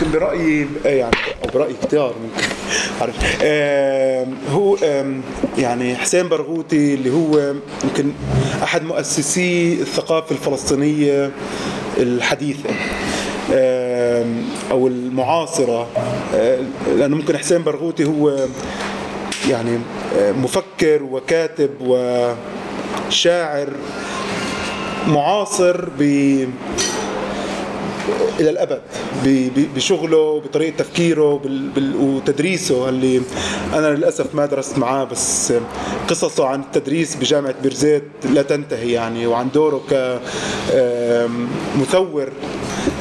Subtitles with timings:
[0.00, 2.46] ممكن برأيي يعني أو برأيي اختيار ممكن.
[3.00, 3.14] عارف.
[3.42, 5.20] آه هو آه
[5.58, 8.12] يعني حسين برغوثي اللي هو يمكن
[8.62, 11.30] أحد مؤسسي الثقافة الفلسطينية
[11.98, 12.70] الحديثة.
[13.52, 14.24] آه
[14.70, 15.86] أو المعاصرة.
[16.34, 16.58] آه
[16.96, 18.46] لأنه ممكن حسين برغوثي هو
[19.48, 19.78] يعني
[20.18, 21.70] آه مفكر وكاتب
[23.08, 23.68] وشاعر
[25.08, 26.02] معاصر ب
[28.40, 28.82] إلى الأبد.
[29.76, 31.40] بشغله بطريقة تفكيره
[32.00, 32.88] وتدريسه.
[32.88, 33.20] اللي
[33.74, 35.52] أنا للأسف ما درست معاه بس
[36.08, 39.26] قصصه عن التدريس بجامعة بيرزيت لا تنتهي يعني.
[39.26, 39.80] وعن دوره
[41.74, 42.28] كمثور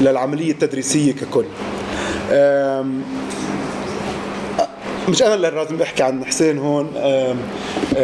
[0.01, 1.45] للعملية التدريسية ككل.
[5.09, 6.91] مش أنا اللي لازم احكي عن حسين هون.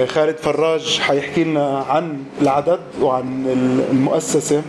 [0.07, 3.45] خالد فراج حيحكي لنا عن العدد وعن
[3.91, 4.61] المؤسسة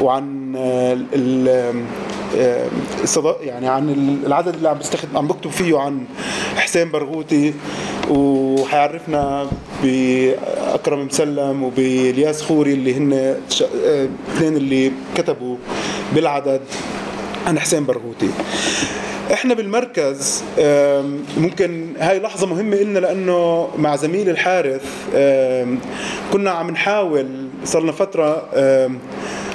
[0.00, 0.52] وعن
[3.42, 6.04] يعني عن العدد اللي عم بستخدم عم بكتب فيه عن
[6.56, 7.54] حسين برغوثي
[8.10, 9.46] وحيعرفنا
[9.82, 13.12] بأكرم مسلم وبإلياس خوري اللي هن
[14.34, 15.56] اثنين اللي كتبوا
[16.14, 16.60] بالعدد
[17.46, 18.30] عن حسين برغوثي
[19.32, 20.44] إحنا بالمركز
[21.38, 24.84] ممكن هاي لحظة مهمة لنا لأنه مع زميل الحارث
[26.32, 28.48] كنا عم نحاول صرنا فترة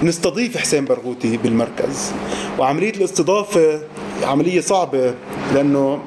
[0.03, 2.11] نستضيف حسين برغوثي بالمركز.
[2.59, 3.79] وعملية الاستضافة
[4.23, 5.13] عملية صعبة
[5.55, 5.99] لأنه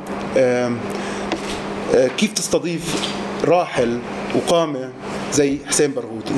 [2.16, 3.12] كيف تستضيف
[3.44, 3.98] راحل
[4.36, 4.90] وقامة
[5.32, 6.34] زي حسين برغوثي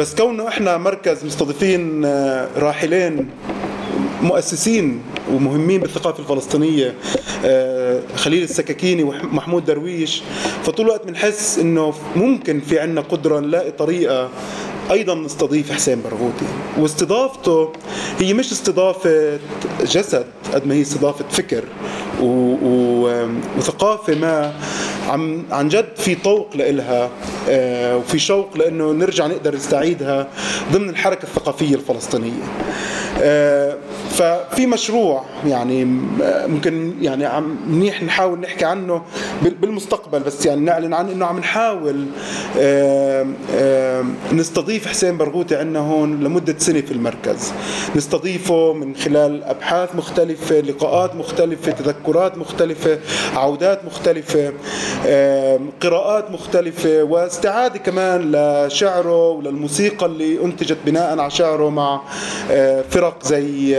[0.00, 2.04] بس كونه إحنا مركز مستضيفين
[2.56, 3.28] راحلين
[4.22, 6.94] مؤسسين ومهمين بالثقافة الفلسطينية
[8.16, 10.22] خليل السكاكيني ومحمود درويش
[10.64, 14.28] فطول الوقت بنحس إنه ممكن في عنا قدرة نلاقي طريقة
[14.90, 16.46] أيضا نستضيف حسين برغوثي
[16.78, 17.72] واستضافته
[18.18, 19.38] هي مش استضافة
[19.82, 21.64] جسد قد ما هي استضافة فكر
[22.22, 22.24] و...
[22.62, 23.28] و...
[23.58, 24.54] وثقافة ما.
[25.08, 27.10] عم عن جد في طوق لإلها
[27.96, 30.28] وفي شوق لإنه نرجع نقدر نستعيدها
[30.72, 32.42] ضمن الحركة الثقافية الفلسطينية.
[34.10, 35.84] ففي مشروع يعني
[36.46, 39.02] ممكن يعني عم منيح نحاول نحكي عنه
[39.42, 42.06] بالمستقبل بس يعني نعلن عن إنه عم نحاول
[44.32, 47.52] نستضيف حسين برغوثي عندنا هون لمدة سنة في المركز.
[47.96, 52.98] نستضيفه من خلال أبحاث مختلفة لقاءات مختلفة تذكرات مختلفة
[53.34, 54.52] عودات مختلفة
[55.80, 62.00] قراءات مختلفة واستعادة كمان لشعره وللموسيقى اللي أنتجت بناء على شعره مع
[62.90, 63.76] فرق زي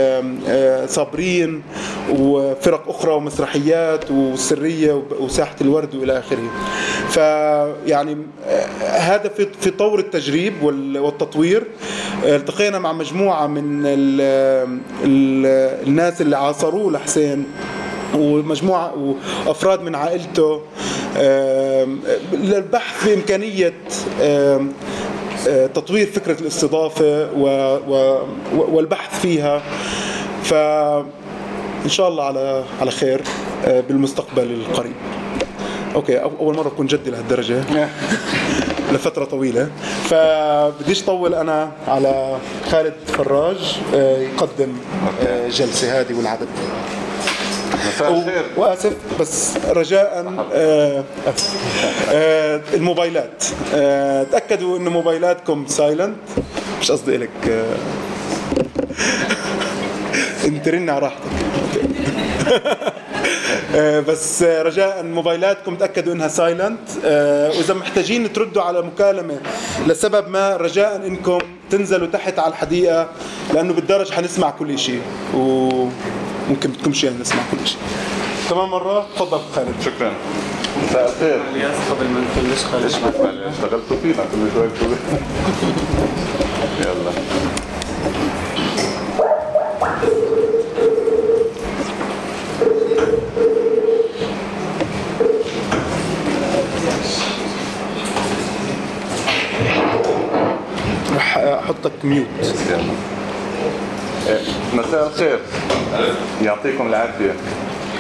[0.88, 1.62] صابرين
[2.20, 6.52] وفرق أخرى ومسرحيات والسريه وساحة الورد وإلى آخره.
[7.10, 8.18] فيعني
[8.82, 9.32] هذا
[9.62, 11.64] في طور التجريب والتطوير
[12.24, 14.22] التقينا مع مجموعة من ال
[15.06, 15.46] ال
[15.88, 17.46] الناس اللي عاصروه لحسين
[18.16, 19.16] ومجموعة
[19.46, 20.62] وأفراد من عائلته
[22.34, 23.74] للبحث في إمكانية
[25.46, 27.30] تطوير فكرة الاستضافة
[28.58, 29.62] والبحث فيها.
[30.44, 33.22] فإن شاء الله على على خير
[33.68, 34.96] بالمستقبل القريب.
[35.96, 37.64] أوكي أول مرة أكون جدي لهالدرجة.
[38.94, 39.70] لفترة طويلة.
[40.04, 42.38] فبديش طول أنا على
[42.72, 44.74] خالد فراج يقدم
[45.50, 46.48] جلسة هذه والعدد.
[48.58, 51.04] واسف بس رجاء آه
[52.12, 53.44] آه الموبايلات.
[53.76, 56.16] آه تأكدوا انه موبايلاتكم silent
[56.82, 57.76] مش قصدي لك آه.
[60.46, 61.30] انت رن على راحتك.
[63.76, 69.38] آه بس رجاء موبايلاتكم تأكدوا إنها silent آه وإذا محتاجين تردوا على مكالمة
[69.88, 71.38] لسبب ما رجاء إنكم
[71.70, 73.10] تنزلوا تحت على الحديقة
[73.54, 75.02] لأنه بالدرج حنسمع كل شيء
[76.50, 77.78] وممكن بدكم شيء نسمع كل شيء.
[78.50, 79.06] كمان مرة.
[79.16, 79.76] تفضل خالد.
[79.86, 80.14] شكرا.
[80.90, 84.96] مساء الخير الياس قبل ما نفلش ليش ما اشتغلتوا فينا كل شوي
[86.80, 87.12] يلا
[101.16, 102.28] رح أحطك ميوت.
[104.74, 105.40] مساء الخير.
[106.42, 107.36] يعطيكم العافية.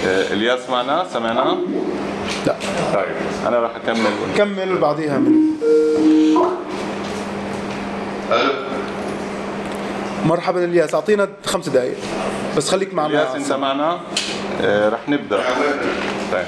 [0.06, 1.58] إيه، إلياس معنا؟ سمعناه؟
[2.48, 2.56] لا.
[2.94, 3.16] طيب
[3.48, 4.12] أنا راح أكمل.
[4.38, 5.32] كمل بعديها من.
[10.26, 11.98] مرحبا إلياس أعطينا خمس دقائق
[12.58, 14.00] بس خليك مع إلياس أنت معنا؟
[14.64, 15.40] إيه، راح نبدأ.
[16.32, 16.46] طيب.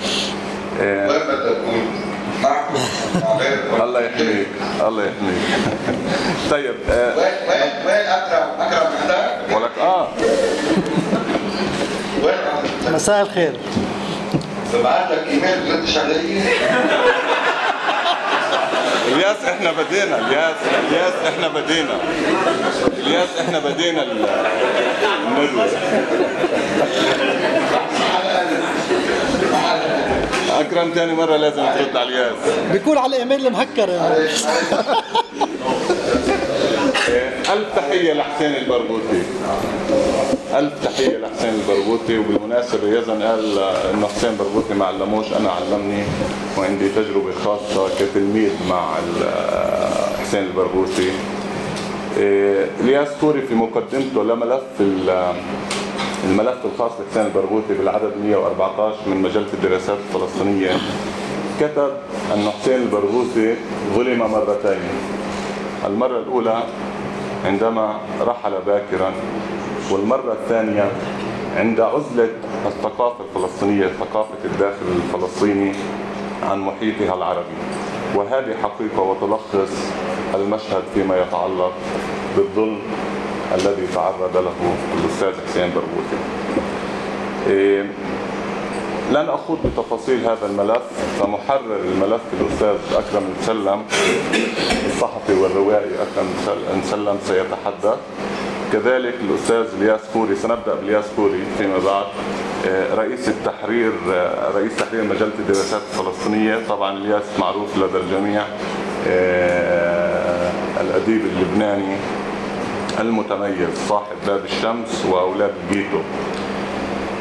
[0.80, 1.08] إيه،
[2.44, 2.76] معكم
[3.84, 4.48] الله يحميك
[4.88, 5.42] الله يحميك.
[6.52, 10.08] طيب آه، وين وين وين اكرم اكرم عندك؟ ولك آه.
[13.02, 13.54] مساء الخير.
[14.74, 16.42] ببعت لك إيميل تردش علي.
[19.12, 20.56] الياس إحنا بدينا الياس
[20.90, 22.00] الياس إحنا بدينا.
[22.98, 24.26] الياس إحنا بدينا ال-
[25.28, 25.66] الندوة
[30.60, 32.34] أكرم تاني مرة لازم ترد على الياس.
[32.72, 34.16] بيكون على الإيميل المهكر يعني.
[37.54, 39.24] ألف تحية لحسين البرغوثي
[40.54, 43.60] ألف تحية لحسين البرغوثي وبالمناسبة يزن قال
[43.94, 46.04] إنه حسين برغوثي ما علموش أنا علمني
[46.58, 48.86] وعندي تجربة خاصة كتلميذ مع
[50.22, 51.10] حسين البرغوثي
[52.18, 55.34] إيه، الياس كوري في مقدمته لملف ال-
[56.30, 60.72] الملف الخاص لحسين البرغوثي بالعدد 114 من مجلة الدراسات الفلسطينية.
[61.60, 61.92] كتب
[62.34, 63.56] أن حسين البرغوثي
[63.96, 64.80] ظلم مرتين.
[65.88, 66.64] المرة الأولى
[67.46, 69.12] عندما رحل باكرا.
[69.92, 70.92] والمرة الثانية
[71.58, 72.30] عند عزلة
[72.66, 75.72] الثقافة الفلسطينية ثقافة الداخل الفلسطيني
[76.44, 77.58] عن محيطها العربي.
[78.16, 79.92] وهذه حقيقة وتلخص
[80.36, 81.72] المشهد فيما يتعلق
[82.38, 82.80] بالظلم
[83.56, 84.54] الذي تعرض له
[85.02, 86.18] الأستاذ حسين برغوثي
[87.48, 87.82] إيه،
[89.12, 90.82] لن أخوض بتفاصيل هذا الملف.
[91.20, 93.84] فمحرر الملف الأستاذ أكرم مسلم
[94.86, 96.28] الصحفي والروائي أكرم
[96.84, 97.98] مسلم سيتحدث.
[98.72, 102.06] كذلك الأستاذ إلياس كوري سنبدأ بإلياس كوري فيما بعد.
[102.68, 106.68] آه، رئيس التحرير آه، رئيس تحرير مجلة الدراسات الفلسطينية.
[106.70, 108.44] طبعا إلياس معروف لدى الجميع
[109.08, 110.52] آه،
[110.82, 111.96] الأديب اللبناني
[113.00, 115.52] المتميز صاحب باب الشمس وأولاد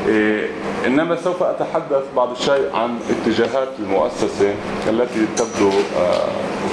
[0.08, 0.48] إيه،
[0.86, 4.54] إنما سوف أتحدث بعض الشيء عن اتجاهات المؤسسة
[4.88, 5.70] التي تبدو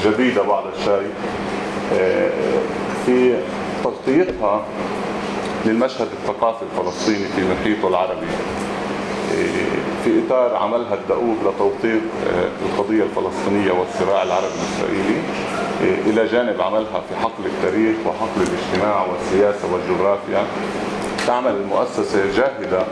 [0.05, 1.11] جديدة بعض الشيء.
[3.05, 3.33] في
[3.83, 4.61] تغطيتها
[5.65, 8.27] للمشهد الثقافي الفلسطيني في محيطه العربي
[9.33, 9.47] إيه،
[10.03, 15.19] في إطار عملها الدؤوب لتوثيق آه، القضية الفلسطينية والصراع العربي الإسرائيلي
[15.81, 20.43] إيه، إلى جانب عملها في حقل التاريخ وحقل الاجتماع والسياسة والجغرافيا.
[21.27, 22.83] تعمل المؤسسة جاهدة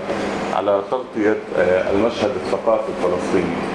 [0.56, 3.44] على تغطية آه، المشهد الثقافي الفلسطيني.
[3.46, 3.75] إيه،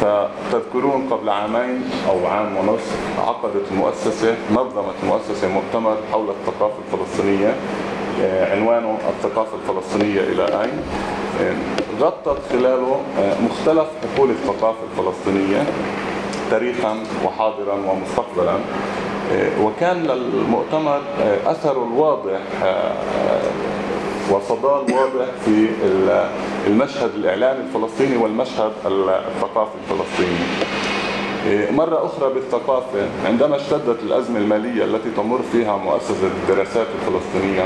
[0.00, 2.96] فتذكرون قبل عامين أو عام ونصف
[3.26, 7.54] عقدت المؤسسة نظمت المؤسسة مؤتمر حول الثقافة الفلسطينية
[8.22, 10.82] آه، عنوانه الثقافة الفلسطينية إلى أين
[11.40, 11.54] آه،
[12.00, 15.62] غطت خلاله آه، مختلف حقول الثقافة الفلسطينية
[16.50, 18.54] تاريخا وحاضرا ومستقبلا.
[19.62, 21.00] وكان للمؤتمر
[21.46, 22.40] أثره الواضح
[24.30, 26.30] وصداه الواضح في ال-
[26.66, 30.38] المشهد الإعلامي الفلسطيني والمشهد الثقافي الفلسطيني.
[31.46, 37.64] إيه، مرة أخرى بالثقافة عندما اشتدت الأزمة المالية التي تمر فيها مؤسسة الدراسات الفلسطينية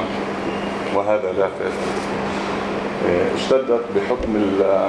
[0.97, 1.73] وهذا لافت
[3.09, 4.89] إيه، اشتدت بحكم ال-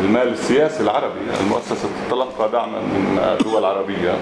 [0.00, 4.14] المال السياسي العربي المؤسسة تتلقى دعما من دول عربية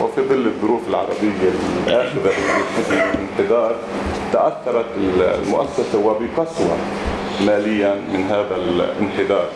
[0.00, 1.50] وفي ظل الظروف العربية
[1.86, 2.30] الآخذة
[2.90, 3.76] بالانحدار
[4.32, 6.76] تأثرت المؤسسة وبقسوة
[7.46, 9.46] ماليا من هذا الانحدار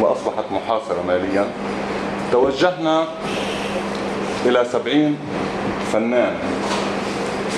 [0.00, 1.46] وأصبحت محاصرة ماليا.
[2.32, 3.04] توجهنا
[4.46, 5.16] إلى سبعين
[5.92, 6.34] فنان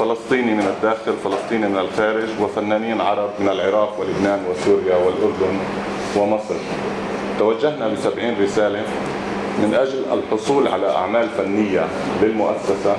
[0.01, 5.59] فلسطيني من الداخل فلسطيني من الخارج وفنانين عرب من العراق ولبنان وسوريا والأردن
[6.17, 6.55] ومصر.
[7.39, 8.83] توجهنا بسبعين رسالة
[9.59, 11.87] من أجل الحصول على أعمال فنية
[12.23, 12.97] للمؤسسة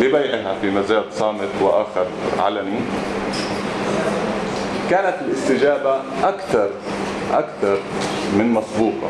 [0.00, 2.06] لبيعها في مزاد صامت وآخر
[2.38, 2.80] علني
[4.90, 6.68] كانت الاستجابة أكثر
[7.32, 7.78] أكثر
[8.38, 9.08] من مسبوقة.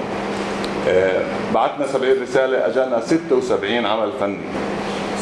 [0.88, 1.22] آه،
[1.54, 4.38] بعثنا 70 رسالة أجانا 76 عمل فني.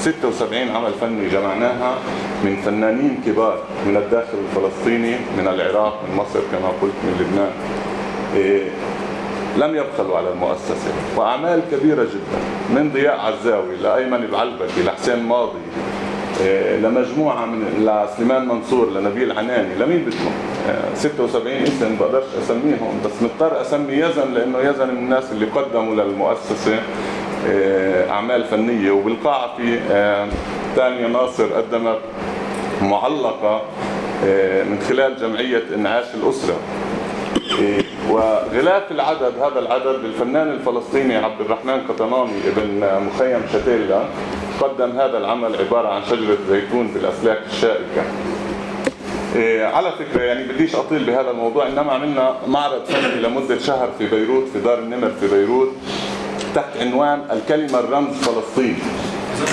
[0.01, 1.95] 76 عمل فني جمعناها
[2.45, 7.51] من فنانين كبار من الداخل الفلسطيني من العراق من مصر كما قلت من لبنان.
[8.37, 8.71] إيه،
[9.57, 10.93] لم يبخلوا على المؤسسة.
[11.17, 12.41] وأعمال كبيرة جدا.
[12.81, 15.59] من ضياء عزاوي لأيمن بعلبكي لحسين ماضي
[16.41, 20.31] إيه، لمجموعة من لسليمان منصور لنبيل عناني لمين بدكم؟
[20.69, 25.95] آه، 76 اسم بقدرش أسميهم بس مضطر أسمي يزن لأنه يزن من الناس اللي قدموا
[25.95, 26.79] للمؤسسة
[27.49, 28.91] آه، أعمال فنية.
[28.91, 30.29] وبالقاعة في آه،
[30.77, 31.99] تانيا ناصر قدمت
[32.83, 33.63] معلقة
[34.27, 36.57] آه، من خلال جمعية إنعاش الأسرة.
[37.61, 44.05] إيه، وغلاف العدد هذا العدد الفنان الفلسطيني عبد الرحمن قطناني ابن مخيم شتيلا
[44.61, 48.03] قدم هذا العمل عبارة عن شجرة زيتون بالأسلاك الشائكة.
[49.37, 54.07] إيه، على فكرة يعني بديش أطيل بهذا الموضوع إنما عملنا معرض فني لمدة شهر في
[54.07, 55.69] بيروت في دار النمر في بيروت
[56.55, 58.79] تحت عنوان الكلمة الرمز فلسطين.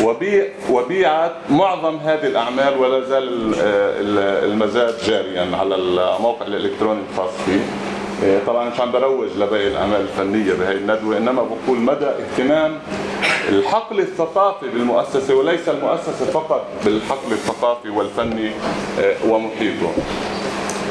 [0.04, 7.30] وبيع وبيعت معظم هذه الأعمال ولا زال ال- ال- المزاد جاريا على الموقع الإلكتروني الخاص
[7.46, 7.60] فيه.
[8.48, 12.80] طبعا مش عم بروج لباقي الأعمال الفنية بهي الندوة إنما بقول مدى اهتمام
[13.50, 18.52] الحقل الثقافي بالمؤسسة وليس المؤسسة فقط بالحقل الثقافي والفني
[19.00, 19.92] إيه، ومحيطه.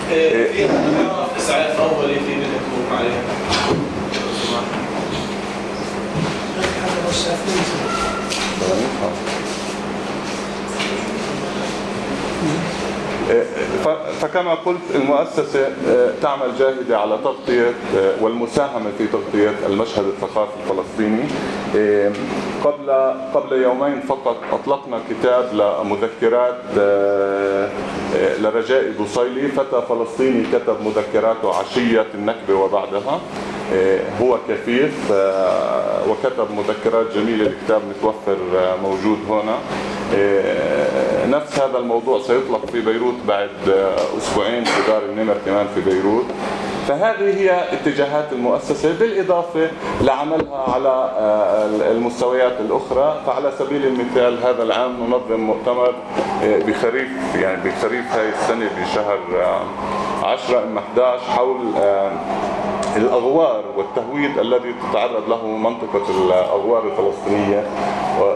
[0.08, 3.22] في عندنا اسعاف اولي في تكون عليها
[14.20, 21.24] فكما قلت المؤسسة آه، تعمل جاهدة على تغطية آه، والمساهمة في تغطية المشهد الثقافي الفلسطيني.
[22.64, 22.90] قبل
[23.34, 27.68] قبل يومين فقط أطلقنا كتاب لمذكرات آه،
[28.40, 29.48] لرجاء بوصيلي.
[29.48, 33.20] فتى فلسطيني كتب مذكراته عشية النكبة وبعدها
[34.20, 35.10] هو كفيف
[36.08, 37.46] وكتب مذكرات جميلة.
[37.46, 38.36] الكتاب متوفر
[38.82, 39.58] موجود هنا.
[41.26, 43.50] نفس هذا الموضوع سيطلق في بيروت بعد
[44.18, 46.24] أسبوعين في دار النمر كمان في بيروت.
[46.88, 49.70] فهذه هي اتجاهات المؤسسة بالإضافة
[50.02, 53.20] لعملها على آه، المستويات الأخرى.
[53.26, 55.94] فعلى سبيل المثال هذا العام ننظم مؤتمر
[56.42, 62.10] آه، بخريف يعني بخريف هاي السنة بشهر آه، 10 إما 11 حول آه،
[62.96, 67.64] الأغوار والتهويد الذي تتعرض له منطقة الأغوار الفلسطينية.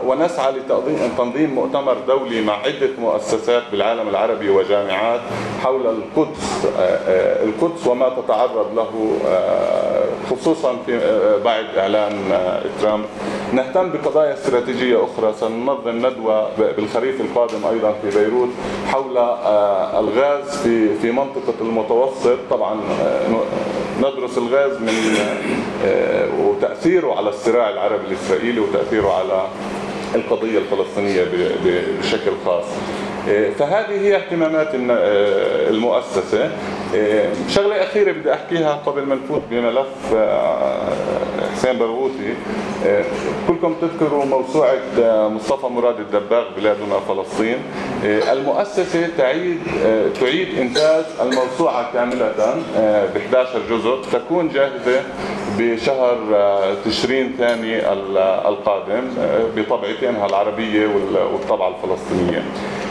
[0.06, 5.20] ونسعى لتنظيم مؤتمر دولي مع عدة مؤسسات بالعالم العربي وجامعات
[5.64, 11.00] حول القدس آه، آه، القدس وما تتعرض له آه، خصوصا في
[11.44, 12.12] بعد إعلان
[12.82, 13.04] ترامب.
[13.52, 15.32] نهتم بقضايا استراتيجية أخرى.
[15.40, 18.48] سننظم ندوة بالخريف القادم أيضا في بيروت
[18.86, 19.18] حول
[19.98, 20.58] الغاز
[21.02, 22.38] في منطقة المتوسط.
[22.50, 22.80] طبعا
[24.00, 25.16] ندرس الغاز من
[25.86, 29.46] آه، وتأثيره على الصراع العربي الإسرائيلي وتأثيره على
[30.14, 31.24] القضية الفلسطينية
[31.64, 32.64] بشكل خاص.
[33.28, 36.50] آه، فهذه هي اهتمامات آه، المؤسسة.
[37.48, 39.86] شغلة أخيرة بدي أحكيها قبل ما نفوت بملف
[41.60, 42.34] حسين برغوثي
[42.86, 43.04] آه،
[43.48, 47.56] كلكم تذكروا موسوعة آه، مصطفى مراد الدباغ بلادنا فلسطين.
[48.04, 49.58] آه، المؤسسة تعيد
[50.20, 52.32] تعيد إنتاج الموسوعة كاملة
[53.14, 53.98] ب 11 جزء.
[54.12, 55.02] تكون جاهزة
[55.58, 56.16] بشهر
[56.84, 59.02] تشرين ثاني ال- القادم
[59.56, 62.42] بطبعتينها العربية وال- والطبعة الفلسطينية.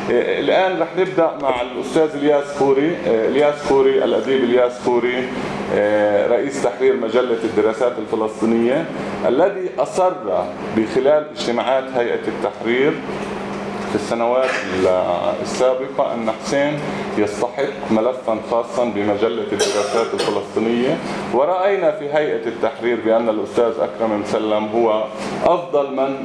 [0.09, 5.23] الآن رح نبدأ مع الأستاذ إلياس خوري آه، إلياس خوري الأديب إلياس خوري
[5.75, 8.85] آه، رئيس تحرير مجلة الدراسات الفلسطينية
[9.27, 10.11] الذي أصر
[10.77, 12.91] بخلال اجتماعات هيئة التحرير
[13.89, 14.49] في السنوات
[15.41, 16.79] السابقة أن حسين
[17.17, 20.97] يستحق ملفا خاصا بمجلة الدراسات الفلسطينية.
[21.33, 25.03] ورأينا في هيئة التحرير بأن الأستاذ أكرم مسلم هو
[25.45, 26.23] أفضل من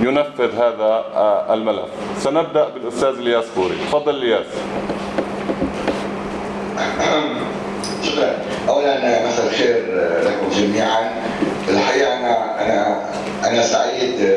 [0.00, 1.88] ينفذ هذا آه، الملف.
[2.20, 4.46] سنبدأ بالأستاذ إلياس خوري تفضل إلياس.
[8.02, 8.38] شكرا.
[8.68, 9.84] اولا مساء الخير
[10.24, 11.10] لكم جميعا.
[11.68, 13.10] الحقيقة أنا أنا
[13.48, 14.28] أنا سعيد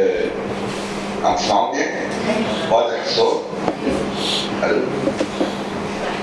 [1.26, 1.84] عم تسمعوني؟
[2.72, 3.44] واضح الصوت؟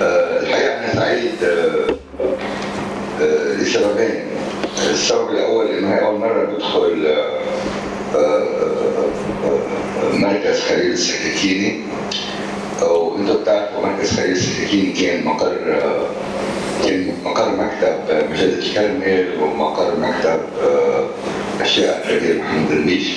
[0.03, 1.95] آه، الحقيقة أنا سعيد آه،
[3.23, 4.25] آه، لسببين.
[4.91, 7.84] السبب الأول إنه هي أول مرة بدخل آه، آه، آه،
[10.13, 11.81] مركز خليل السكاكيني.
[12.83, 16.07] وأنتم بتعرفوا مركز خليل السكاكيني كان مقر آه،
[16.85, 17.95] كان مقر مكتب
[18.31, 21.07] مجلة الكرمل ومقر مكتب آه،
[21.61, 23.09] أشياء كثير محمد الريش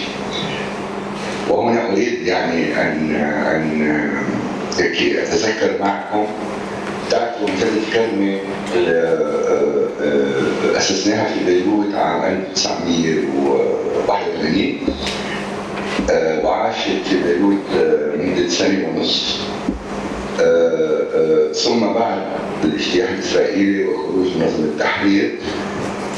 [1.50, 4.12] وهنا أريد يعني أن أن
[4.80, 6.26] أتذكر معكم.
[7.12, 8.40] تعرفوا مجلة الكرمل
[8.78, 14.87] آه، آه، أسسناها في بيروت عام 1981 آه،
[16.10, 19.38] وعاشت في بيروت آه، مدة سنة ونصف
[20.42, 22.22] آه، آه، ثم بعد
[22.64, 25.40] الاجتياح الإسرائيلي وخروج نظم التحرير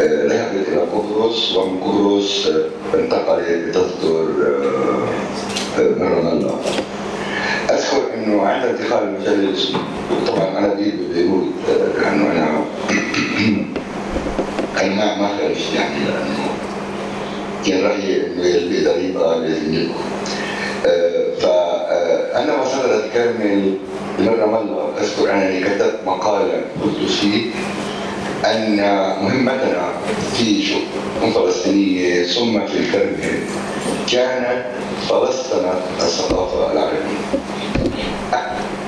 [0.02, 2.66] آه، ذهبت إلى قبرص ومن قبرص آه،
[3.00, 6.60] انتقلت لتصدر آه، آه، رام الله.
[7.70, 9.80] أذكر أنه عند انتقال المجله
[10.28, 12.66] طبعا أنا بيت ببيروت آه، لأنه أنا
[14.82, 16.49] أنا ما ما خرجت يعني لأنه
[17.66, 19.96] كان اللي بيقدر يبقى لازم يبقى.
[20.86, 23.74] آه، فانا وصلت الكرمل
[24.20, 27.42] من رام الله أذكر انني كتبت مقالا قلت فيه
[28.46, 28.76] أن
[29.24, 29.92] مهمتنا
[30.34, 33.40] في شؤون فلسطينية ثم في الكرمل
[34.12, 34.66] كانت
[35.10, 37.20] فلسطنة الثقافة العربية.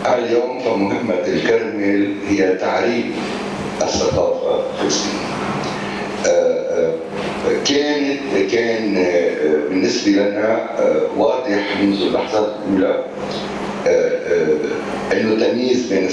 [0.05, 3.05] اليوم فمهمة الكرمل هي تعريف
[3.81, 5.31] الثقافة الفلسطينية.
[7.67, 13.03] كانت كان آه، بالنسبة لنا آه، واضح منذ اللحظات الأولى
[13.87, 14.57] آه،
[15.13, 16.05] أنه تمييز بين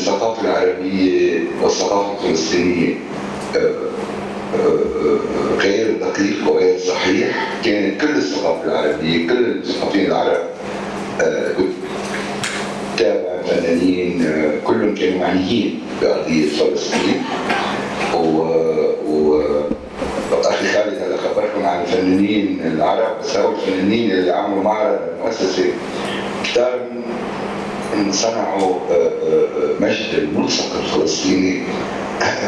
[2.25, 2.95] الفلسطينية
[3.57, 7.49] آه، آه، آه، غير دقيق وغير صحيح.
[7.65, 10.39] كانت كل الثقافة العربية كل المثقفين العرب
[12.97, 14.25] كتابة فنانين
[14.65, 17.23] كلهم كانوا معنيين بقضية فلسطين.
[18.15, 18.19] و,
[19.09, 19.43] و...
[20.33, 21.17] أخي خالد هلا
[21.83, 25.65] الفنانين العرب بس هو الفنانين اللي عملوا معرض المؤسسه
[26.45, 26.79] كتار
[28.11, 31.63] صنعوا آه، آه، آه، مجد الملصق الفلسطيني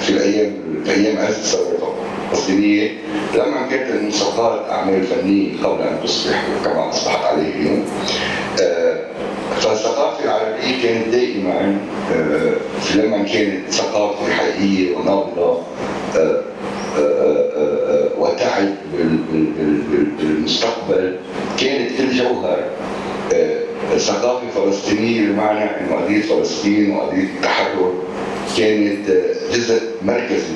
[0.00, 0.52] في الأيام
[0.84, 1.94] في أيام عز الثوره
[2.30, 2.90] الفلسطينيه
[3.34, 7.84] لما كانت الملصقات أعمال فنية قبل أن تصبح كما أصبحت عليه اليوم.
[9.60, 11.78] فالثقافة العربية كانت دائما
[12.94, 15.58] لما كانت ثقافة حقيقية ونابضه
[16.16, 16.42] آه،
[16.96, 17.50] آه، آه،
[18.20, 21.16] وتعب بال- بال- بال- بال- بالمستقبل.
[21.60, 22.64] كانت كل جوهر
[23.34, 23.60] آه،
[23.98, 27.92] ثقافة فلسطينية بمعنى إنه قضية فلسطين وقضية التحرر
[28.58, 30.54] كانت آه، جزء مركزي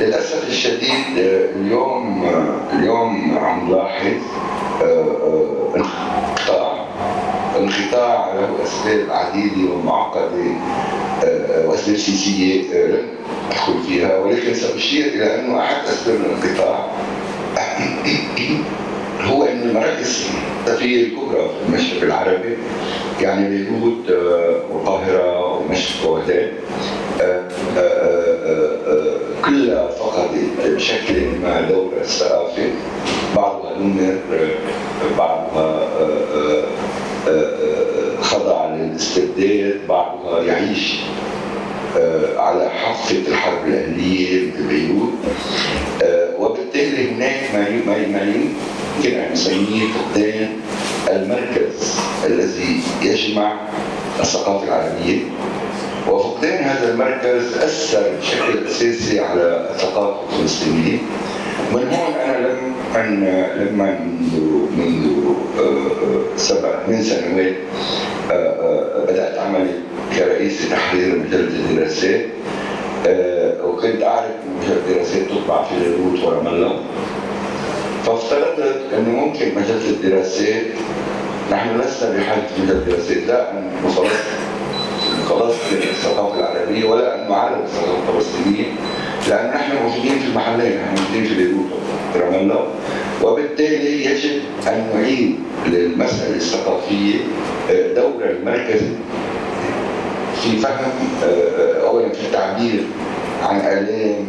[0.00, 2.24] للأسف الشديد آه، اليوم
[2.72, 4.12] اليوم عم نلاحظ
[7.58, 10.44] انقطاع له أسباب عديدة ومعقدة
[11.24, 13.06] آه، وأسباب سياسية آه، لن
[13.50, 14.18] أدخل فيها.
[14.18, 16.86] ولكن سأشير إلى أنه احد أسباب الانقطاع
[19.30, 20.26] هو أن المراكز
[20.60, 22.56] الثقافيه الكبرى في المشرق العربي
[23.20, 26.24] يعني بيروت آه، والقاهره ومشرق
[27.20, 32.70] آه، آه، آه، آه، كلها فقدت بشكل ما دور الثقافة.
[33.36, 33.70] بعضها
[34.32, 36.64] آه، بعضها آه، آه، آه، آه،
[38.22, 40.94] خضع للاستبداد بعضها يعيش
[41.98, 45.12] آه، على حافة الحرب الأهلية ببيروت
[46.02, 47.68] آه، وبالتالي هناك ما
[48.22, 50.48] يمكن أن نسميه فقدان
[51.08, 51.94] المركز
[52.26, 53.52] الذي يجمع
[54.20, 55.18] الثقافة العربية
[56.08, 60.98] وفقدان هذا المركز أثر بشكل أساسي على الثقافة الفلسطينية.
[61.72, 62.14] من هون
[62.96, 64.40] أنا لما منذ
[64.78, 65.06] منذ
[65.60, 67.54] آه، سبع من سنوات
[68.30, 69.70] آه، آه، بدأت عملي
[70.16, 72.26] كرئيس تحرير مجلة الدراسات
[73.64, 76.80] وكنت أعرف أن مجلة الدراسات تطبع في بيروت ورام الله
[78.06, 80.66] فافترضت أنه ممكن مجلة الدراسات
[81.52, 84.10] نحن لسنا بحاجة مجلة الدراسات لا أن خلاص
[85.28, 88.66] خلاص الثقافة العربية ولا أن نعرف الثقافة الفلسطينية.
[89.28, 91.66] لأن نحن موجودين في المحلين نحن موجودين في بيروت
[92.14, 92.66] ورام الله.
[93.22, 95.36] وبالتالي يجب أن نعيد
[95.66, 97.14] للمسألة الثقافية
[97.70, 98.88] آه، دورها المركزي
[100.42, 100.90] في فهم
[101.22, 102.84] آه، آه، اولا في التعبير
[103.42, 104.26] عن آلام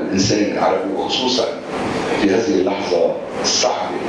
[0.00, 1.44] الإنسان العربي وخصوصا
[2.20, 4.01] في هذه اللحظة الصعبة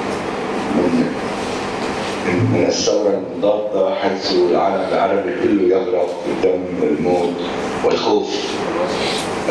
[2.27, 5.77] من الثوره المضادة حيث العالم العربي كله
[6.25, 7.33] في الدم الموت
[7.85, 8.29] والخوف.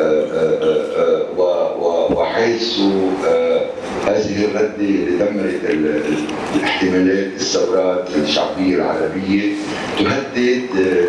[0.00, 2.78] آه، آه، آه، وحيث
[4.06, 6.24] هذه الردة دمرت ال- ال-
[6.56, 9.52] الاحتمالات الثورات الشعبية العربية
[9.98, 10.62] تهدد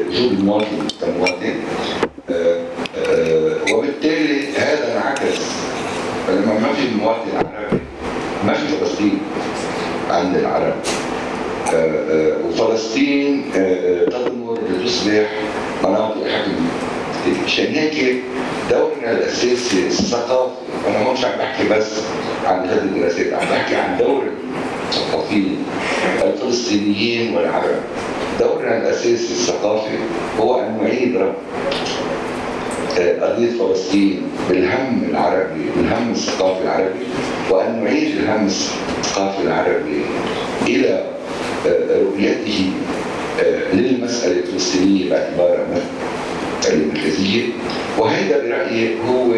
[0.10, 1.54] وجود المواطن كمواطن
[3.74, 5.40] وبالتالي هذا انعكس
[6.28, 7.82] فلما ما في مواطن عربي
[8.48, 9.20] ما في فلسطين
[10.10, 10.74] عند العرب.
[12.48, 15.30] وفلسطين آه، آه، تضمر لتصبح
[15.84, 16.66] مناطق حكم
[17.46, 18.24] عشان هيك
[18.70, 20.54] دورنا الأساسي الثقافي
[20.88, 21.92] أنا مش عم بحكي بس
[22.46, 24.24] عن هذه الدراسات عم بحكي عن دور
[24.90, 25.58] الثقافيين
[26.24, 27.76] الفلسطينيين والعرب.
[28.40, 29.98] دورنا الأساسي الثقافي
[30.40, 31.36] هو أن نعيد ربط
[33.00, 37.06] آه، قضية فلسطين بالهم العربي بالهم الثقافي العربي
[37.50, 40.02] وأن نعيد الهم الثقافي العربي
[40.68, 41.13] إلى آه،
[41.66, 42.72] رؤيته
[43.40, 45.66] آه، للمسألة الفلسطينية باعتبارها
[46.60, 47.44] مسألة مركزية
[47.98, 49.34] وهذا برأيي هو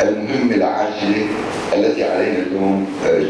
[0.00, 1.26] المهمة العاجلة
[1.74, 3.22] التي علينا اليوم آه،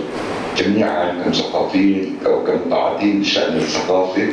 [0.59, 4.29] جميعا كمثقفين أو كمتعاطين بشأن الثقافة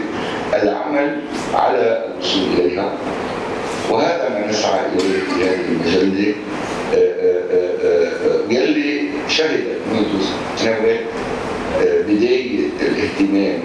[0.54, 1.22] العمل
[1.54, 2.94] على الوصول إليها.
[3.92, 6.34] وهذا ما نسعى إليه في هذه المجلة.
[6.96, 7.16] آه،
[8.50, 10.22] واللي شهدت منذ
[10.58, 11.00] سنوات
[11.84, 13.60] بدايه الاهتمام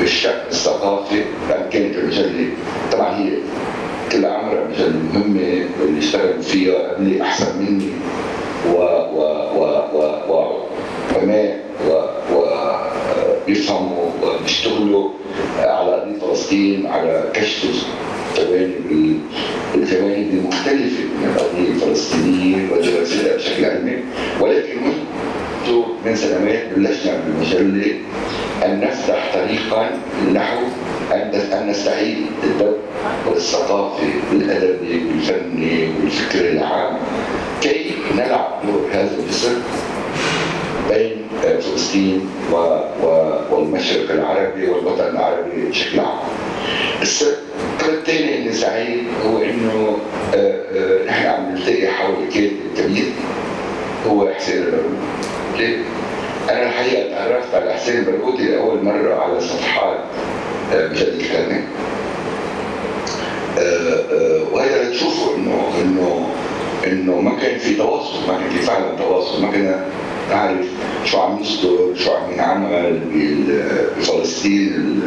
[0.00, 2.48] بالشأن الثقافي لأن كانت المجله
[2.92, 3.30] طبعا هي
[4.12, 7.90] كل عمرها مجله مهمة واللي اشتغلوا فيها قبلي أحسن مني.
[8.66, 9.20] و و
[9.56, 9.62] و
[9.94, 9.98] و
[10.28, 11.92] وعلماء و
[12.34, 12.46] و
[13.46, 15.10] بيفهموا وبيشتغلوا
[15.58, 17.86] على قضية فلسطين على كشف
[18.38, 19.20] الجوانب
[19.74, 23.98] الجوانب المختلفة من القضية الفلسطينية ودراستها بشكل علمي.
[24.40, 24.76] ولكن
[25.66, 27.94] منذ من سنوات بلشنا بالمجلة
[28.64, 29.90] أن نفتح طريقا
[30.34, 30.58] نحو
[31.12, 32.76] أن نستعيد الدور
[33.26, 36.96] والثقافة والأدبي والفني والفكر العام
[37.62, 39.56] كي نلعب دور هذا الجسر
[40.88, 42.28] بين فلسطين.
[43.50, 46.18] والمشرق العربي والوطن العربي بشكل عام.
[47.02, 47.36] السبب
[47.88, 49.96] الثاني اللي سعيد هو إنه
[50.34, 53.04] آه، آه، نحن عم نلتقي حول كاتب كبير
[54.06, 54.64] هو حسين.
[55.58, 55.76] ليه؟
[56.50, 59.98] أنا الحقيقة تعرفت على حسين البرغوثي لأول مرة على صفحات
[60.72, 61.64] آه، مجله الكرنك.
[64.52, 66.28] وهذا تشوفوا إنه إنه
[66.86, 69.84] إنه ما كان في تواصل ما كان في فعلا تواصل ما كنا
[70.30, 70.66] نعرف
[71.04, 73.00] شو عم يصدر شو عم ينعمل
[73.98, 75.00] بفلسطين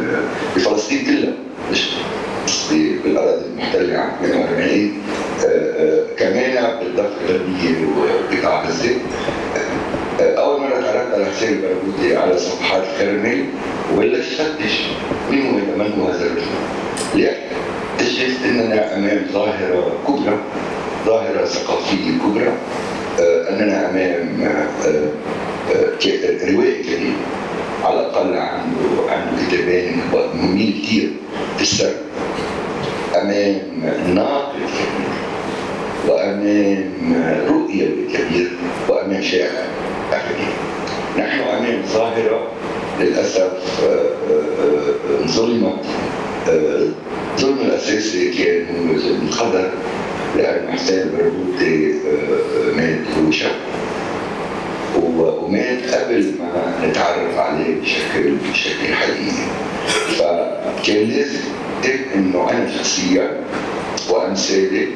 [0.56, 1.32] بفلسطين كلها
[1.72, 1.88] مش
[3.04, 4.92] بالأراضي المحتلة عام 48
[5.40, 8.94] آه، آه، كمان بالضفه الغربيه وقطاع غزه
[10.20, 12.38] آه، اول مره تعرفت على حسين البرغوثي على
[13.20, 13.44] صفحات كرمل
[13.94, 14.80] وبلش فتش
[15.30, 15.58] مين هو
[16.02, 17.28] هو هذا الرجل؟
[17.98, 20.38] اكتشفت اننا أمام ظاهرة كبرى
[21.06, 22.52] ظاهرة ثقافية كبرى
[23.20, 24.88] آه، أننا أمام آه،
[25.72, 27.16] آه، ك- روائي كريم
[27.84, 31.10] على الأقل عنده عنده كتابين مهمين كثير
[31.56, 31.96] في السرد
[33.22, 33.58] امام
[34.14, 35.10] ناقد كبير
[36.08, 36.90] وامام
[37.48, 38.50] رؤيه كبير
[38.88, 39.50] وامام شاعر
[40.12, 40.54] كبير
[41.26, 42.48] نحن امام ظاهره
[43.00, 43.52] للاسف
[43.84, 45.84] آه، آه، آه، ظلمت
[46.48, 46.86] آه،
[47.38, 49.70] الظلم الاساسي كان هو ظلم القدر
[50.36, 53.50] لأن حسين البرغوثي آه، مات هو شاب
[55.02, 59.46] و- ومات قبل ما نتعرف عليه بشكل بشكل حقيقي
[60.18, 61.40] فكان لازم
[62.14, 63.30] انه أنا شخصيا
[64.10, 64.88] وامثالي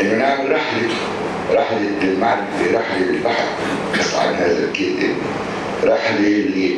[0.00, 0.16] انه
[1.52, 3.48] رحلة المعرفه رحلة البحث
[4.18, 5.14] عن هذا الكاتب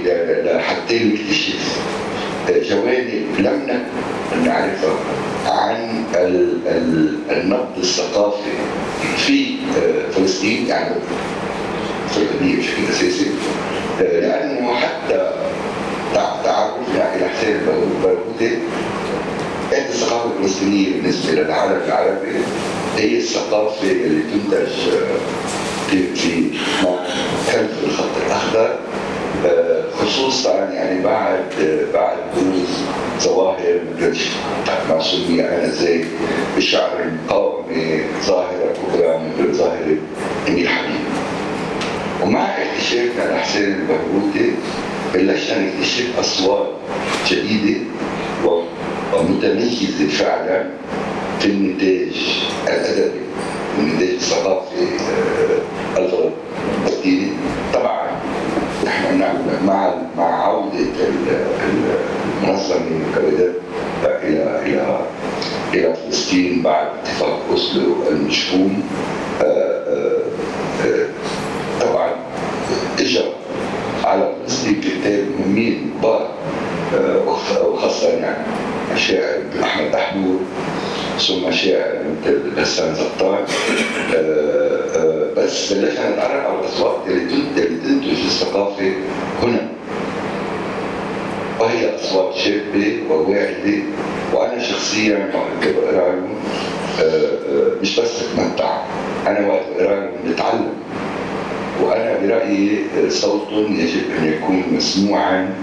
[0.05, 1.79] ل- لحتى نكتشف
[2.70, 3.83] جوانب لم
[4.44, 4.94] نعرفها
[5.46, 8.50] عن ال- ال- النبض الثقافي
[9.16, 10.94] في آه، فلسطين يعني
[12.11, 13.26] الفلسطينية بشكل أساسي.
[14.00, 15.33] آه، لأنه حتى
[16.14, 18.59] تع- تعرفنا إلى حسين البرغوثي
[19.70, 22.29] كانت الثقافة الفلسطينية بالنسبة للعالم العربي.
[23.00, 24.88] هي الثقافة اللي تنتج
[25.92, 26.58] آه، في
[27.52, 28.74] خلف الخط الأخضر.
[29.46, 32.68] آه، خصوصا يعني بعد آه، بعد بروز
[33.20, 34.18] ظواهر مثل
[34.88, 36.04] ما سمي آنذاك
[36.54, 39.96] بالشعر المقاومة ظاهرة كبرى مثل ظاهرة
[40.48, 41.00] أمير حبيب
[42.22, 44.52] ومع اكتشافنا لحسين البرغوثي
[45.14, 46.66] بلشنا نكتشف اصوات
[47.30, 47.80] جديده
[48.44, 48.62] و-
[49.16, 50.64] ومتميزه فعلا
[51.40, 52.16] في النتاج
[52.68, 53.20] الادبي
[53.78, 54.76] النتاج الثقافي
[55.96, 57.28] آه، الفلسطيني
[57.74, 58.10] طبعا
[58.84, 61.98] نحن نعمل مع مع عوده ال- ال-
[62.42, 63.54] المنظمه المكبدات
[64.04, 65.00] إلى إلى
[65.74, 68.82] إلى فلسطين بعد اتفاق اوسلو المشؤوم
[69.42, 70.22] آه، آه،
[70.86, 71.06] آه،
[71.80, 72.10] طبعا
[72.98, 73.20] اجى
[74.04, 76.28] على فلسطين كتاب مهمين كبار
[76.94, 78.44] آه، وخ- وخاصة يعني
[78.96, 80.40] شاعر مثل أحمد دحدور
[81.18, 81.92] ثم شاعر
[82.60, 83.44] غسان زطان
[84.14, 88.92] آه، آه، بس بلشنا نتعرف على الأصوات اللي تنتج اللي الثقافة
[89.42, 89.68] هنا.
[91.60, 93.78] وهي أصوات شابة وواعدة
[94.32, 96.34] وأنا شخصيا وقت بقراهم
[97.00, 98.82] آه، آه، مش بس بتمتع.
[99.26, 100.72] أنا وقت بقراهم بتعلم
[101.82, 105.54] وأنا برأيي صوت يجب أن يكون مسموعا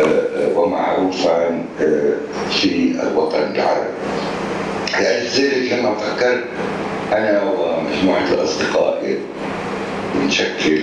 [0.00, 2.12] آه، ومعروفا آه،
[2.50, 3.88] في الوطن العربي
[5.00, 6.44] لذلك لما فكرت
[7.12, 9.18] أنا ومجموعة الأصدقاء
[10.14, 10.80] بنشكل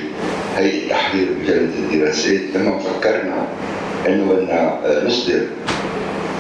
[0.58, 3.48] هيئة تحرير مجلة الدراسات لما فكرنا
[4.08, 5.42] إنه بدنا نصدر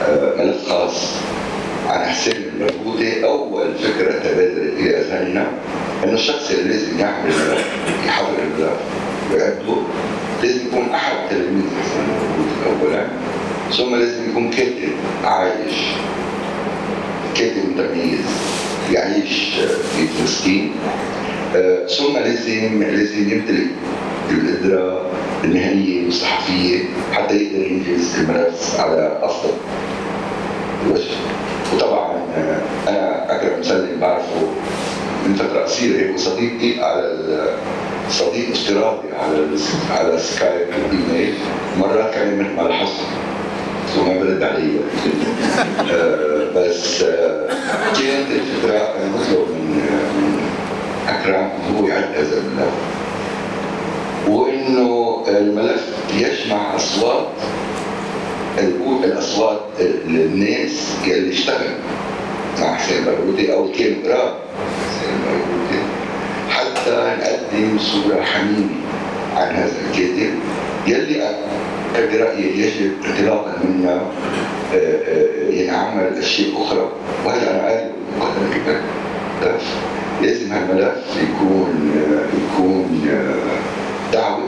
[0.03, 1.13] آه، ملف خاص
[1.87, 5.47] عن حسين البرغوثي أول فكرة تبادرت إلى أذهاننا
[6.03, 7.67] إنه الشخص اللي لازم يعمل الملف
[8.07, 8.79] يحضر الملف
[9.33, 9.81] ويعده
[10.43, 13.07] لازم يكون أحد تلاميذ حسين البرغوثي أولا
[13.77, 14.89] ثم لازم يكون كاتب
[15.23, 15.75] عايش
[17.35, 18.25] كاتب متميز
[18.91, 19.49] يعيش
[19.95, 20.71] في فلسطين.
[21.55, 23.67] آه، ثم لازم لازم يمتلك
[24.31, 25.11] القدرة
[25.43, 26.79] المهنية والصحفية
[27.11, 29.53] حتى يقدر ينجز الملف على أفضل
[30.89, 31.15] وجه.
[31.73, 34.47] وطبعا آه، أنا أكرم مسلم بعرفه
[35.27, 37.17] من فترة قصيرة هيك صديقي على
[38.09, 39.47] صديق افتراضي على
[39.91, 41.33] على سكايب والايميل
[41.79, 43.05] مرات كمان مثل ما لاحظت
[43.95, 44.71] ثم برد علي.
[45.93, 49.81] آه، بس آه، كانت الفكرة أنا بطلب من
[51.07, 52.73] أكرم هو يعد هذا الملف
[54.27, 57.27] وإنه الملف يجمع أصوات
[58.57, 59.59] الأو- الأصوات
[60.07, 61.75] الناس اللي اشتغل
[62.61, 64.33] مع حسين برغوثي اللي كانوا قراب
[64.89, 65.83] حسين برغوثي
[66.49, 68.69] حتى نقدم صورة حميمة
[69.35, 70.33] عن هذا الكاتب
[70.87, 74.01] يلي أنا برايي يجب انطلاقا منها.
[75.49, 76.89] ينعمل اشياء أخرى.
[77.25, 78.81] وهذا أنا قال مقدمه
[79.41, 79.63] ملف
[80.21, 81.91] لازم هالملف يكون
[82.43, 84.47] يكون آه، دعوة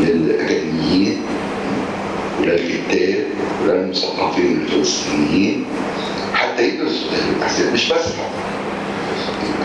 [0.00, 1.16] للأكاديميين
[2.40, 3.24] وللكتاب
[3.62, 5.64] وللمثقفين الفلسطينيين
[6.34, 8.04] حتى يدرسوا تجربة حسين مش بس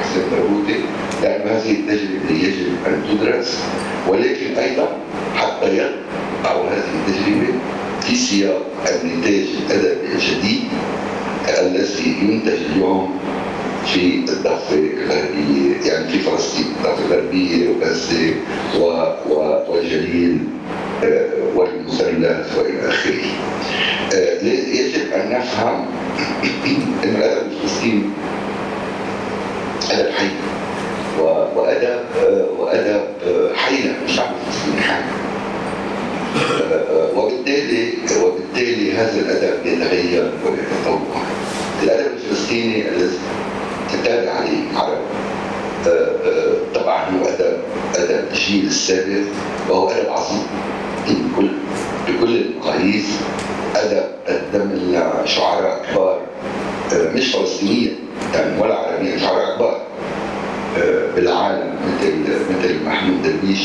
[0.02, 0.80] حسين برغوثي
[1.22, 3.64] لأن هذه التجربة يجب أن تدرس
[4.08, 4.88] ولكن أيضا
[5.36, 7.43] حتى يضعوا هذه التجربة في
[8.24, 8.62] سياق
[9.04, 10.64] النتاج الأدبي الجديد
[11.60, 13.20] الذي ينتج اليوم
[13.94, 18.34] في الضفة الغربية يعني في فلسطين الضفة الغربية وغزة
[19.70, 20.40] والجليل
[21.04, 23.24] آه، والمثلث وإلى آخره.
[24.14, 25.86] آه، يجب أن نفهم
[27.04, 28.04] أن الادب الفلسطيني
[29.92, 30.30] أدب حي
[31.56, 33.04] وأدب آه، وأدب
[33.56, 35.33] حي الشعب الفلسطيني حي.
[37.16, 37.94] وبالتالي
[38.24, 41.02] وبالتالي هذا الأدب يتغير ويتطور.
[41.84, 43.18] الأدب الفلسطيني الذي
[43.94, 44.98] تتابع عليه عرب
[45.88, 47.58] آه، آه، طبعا هو أدب
[47.96, 49.22] أدب الجيل السابق
[49.70, 50.48] وهو أدب عظيم
[51.08, 51.48] بكل
[52.08, 53.06] بكل المقاييس
[53.76, 56.20] أدب قدم لنا شعراء كبار
[56.94, 57.96] آه، مش فلسطينيين
[58.34, 59.82] يعني ولا عربيين شعراء كبار
[61.16, 62.14] بالعالم مثل
[62.50, 63.60] مثل محمود درويش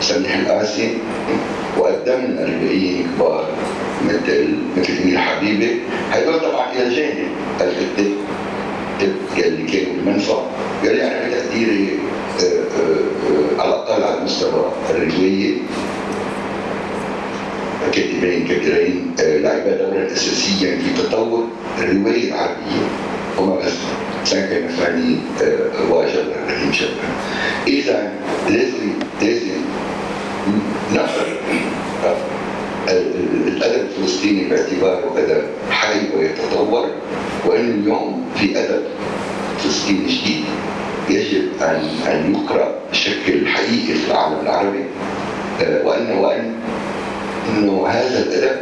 [0.00, 0.94] سميح القاسي
[1.78, 3.48] وقدم لنا روائيين كبار
[4.04, 5.70] مثل مثل أمير حبيبه
[6.12, 7.28] هيدول طبعا إلى جانب
[7.60, 8.12] الكتاب
[9.36, 10.32] يلي كانوا بالمنفى
[10.84, 11.98] يلي أنا بتقديري
[12.40, 15.54] آه، آه، آه، على الأقل على مستوى الروايه
[17.92, 21.48] كاتبين كبيرين لعبا دورا اساسيا في تطور
[21.78, 22.86] الرواية العربية.
[24.66, 26.88] مفاني آه، وجبر رحيم شبر
[27.66, 28.12] اذا
[28.48, 28.92] لازم
[29.22, 29.60] لازم
[30.92, 31.40] نفرق
[32.04, 32.16] آه،
[33.46, 36.88] الأدب الفلسطيني باعتباره أدب حي ويتطور
[37.46, 38.82] وإن اليوم في أدب
[39.58, 40.44] فلسطيني جديد
[41.08, 44.84] يجب أن أن يقرأ بشكل حقيقي في العالم العربي.
[45.62, 46.52] آه، وأن وأن
[47.48, 48.56] إنه هذا الأدب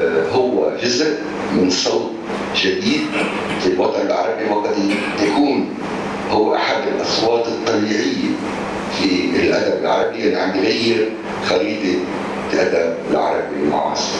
[0.00, 1.14] آه، هو جزء
[1.52, 2.15] من صوت
[2.56, 3.00] جديد
[3.60, 4.74] في الوطن العربي وقد
[5.22, 5.68] يكون
[6.30, 8.30] هو أحد الأصوات الطبيعية
[8.98, 11.08] في الأدب العربي اللي عم يغير
[11.44, 11.98] خريطة
[12.52, 14.18] الأدب العربي المعاصر.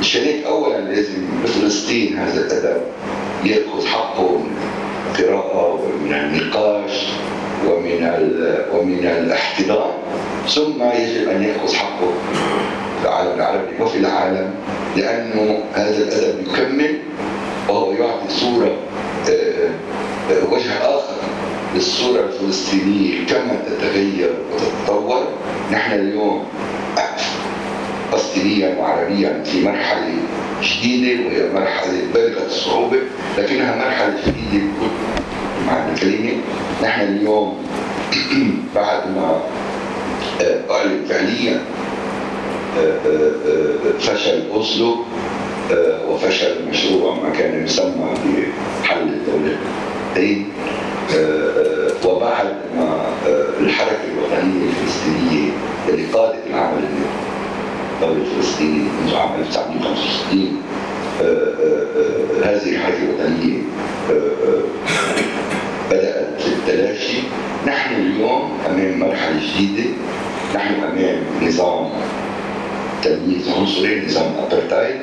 [0.00, 2.80] مشان هيك اولا لازم بفلسطين هذا الأدب
[3.44, 4.56] يأخذ حقه من
[5.18, 7.06] القراءة ومن النقاش
[7.66, 8.10] ومن
[8.74, 9.90] ومن الاحتضان
[10.48, 12.12] ثم يجب أن يأخذ حقه
[13.00, 14.50] في العالم العربي وفي العالم
[14.96, 16.98] لأنه هذا الأدب يكمل
[17.68, 18.76] وهو يعطي صورة
[19.28, 19.70] آه،
[20.30, 21.16] آه، وجه آخر
[21.74, 25.28] للصورة الفلسطينية كما تتغير وتتطور.
[25.72, 26.44] نحن اليوم
[28.12, 30.14] فلسطينيا وعربيا في مرحلة
[30.62, 32.98] جديده وهي مرحلة بالغه الصعوبة
[33.38, 34.90] لكنها مرحلة جديده بكل
[35.66, 36.32] معنى الكلمة.
[36.82, 37.64] نحن اليوم
[38.74, 39.40] بعد ما
[40.40, 41.60] آه، اعلن فعليا
[43.98, 45.04] فشل أوسلو آه،
[46.08, 48.14] وفشل مشروع ما كان يسمى
[48.82, 50.48] بحل الدولتين.
[51.14, 55.50] آه، آه، وبعد ما آه، الحركة الوطنية الفلسطينية
[55.88, 56.84] اللي قادت العمل
[57.94, 60.62] الدولي الفلسطيني منذ عام 1965
[61.20, 62.76] آه، آه، آه، هذه
[64.10, 64.62] آه، آه،
[65.90, 67.18] بدأت في التلاشي
[67.66, 69.90] نحن اليوم أمام مرحلة جديدة.
[70.54, 71.90] نحن أمام نظام
[73.02, 74.96] تمييز عنصري نظام ابرتايد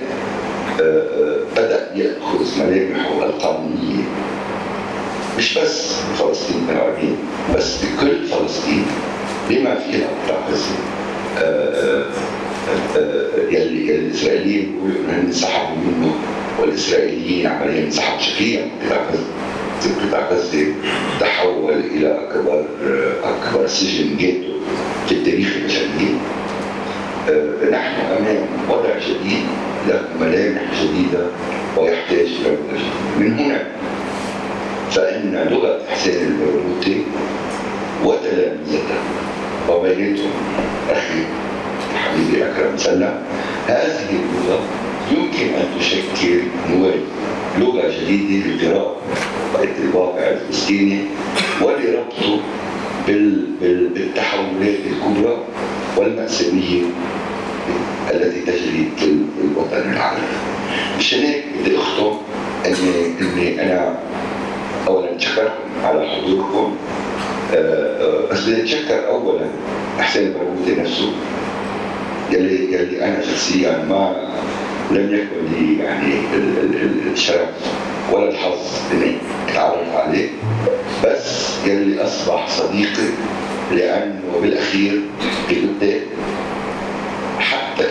[1.57, 4.03] بدأ يأخذ ملامحه القانونيه
[5.37, 7.15] مش بس فلسطين العربية
[7.55, 8.85] بس بكل فلسطين.
[9.49, 10.75] بما فيها قطاع غزة
[11.37, 16.15] آه، آه، آه، يلي يلي الإسرائيليين بيقولوا إنهم انسحبوا منه
[16.59, 20.65] والإسرائيليين عمليا انسحبوا شكليا من قطاع غزه قطاع غزة.
[21.19, 22.65] تحول إلى أكبر
[23.23, 24.47] أكبر سجن جيتو
[25.07, 26.17] في التاريخ البشرية.
[27.29, 29.45] آه، نحن امام وضع جديد.
[29.87, 31.25] له ملامح جديدة
[31.77, 33.63] ويحتاج لغه جديده من هنا
[34.91, 37.03] فإن لغة حسين البيروتي
[38.03, 38.99] وتلامذته
[39.69, 40.31] وبينتهم
[40.89, 41.23] أخي
[41.95, 43.13] حبيبي أكرم سلم
[43.67, 44.59] هذه اللغة
[45.11, 46.91] يمكن أن تشكل نوع
[47.59, 50.99] لغة جديدة لقراءة الواقع الفلسطيني
[51.61, 52.39] ولربطه
[53.07, 55.37] بال- بال- بالتحولات الكبرى
[55.97, 56.83] والمأساوية
[58.11, 59.05] التي تجري في
[59.43, 60.21] الوطن العربي.
[60.97, 62.11] مشان هيك بدي اختم
[62.65, 63.95] أني اني أنا
[64.87, 65.51] اولا اتشكركم
[65.83, 66.75] على حضوركم
[67.53, 69.45] آه، آه، بس بدي أتشكر اولا
[69.99, 71.11] حسين برغوثي نفسه
[72.31, 74.15] يلي يلي أنا شخصيا ما
[74.91, 77.49] لم يكن لي يعني ال- ال- ال- الشرف
[78.11, 78.57] ولا الحظ
[78.93, 79.15] إني
[79.49, 80.29] أتعرف عليه
[81.05, 83.07] بس يلي أصبح صديقي
[83.71, 85.01] لأنه بالاخير
[85.49, 85.99] بيبدا
[87.77, 87.87] مات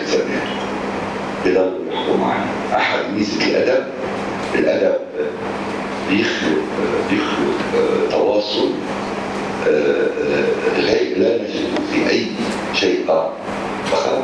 [1.45, 2.45] بضلوا يحكوا معنا
[2.75, 3.83] أحد ميزة الأدب
[4.55, 4.95] الأدب
[6.09, 6.63] بيخلق
[7.09, 8.71] بيخلق آه، تواصل
[9.67, 12.25] آه، آه، غير لا نجده في أي
[12.73, 13.05] شيء
[13.93, 14.23] آخر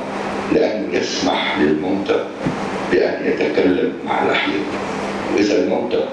[0.51, 2.25] لأنه يسمح للموتى
[2.91, 4.61] بأن يتكلم مع الأحياء.
[5.35, 6.05] وإذا الموتى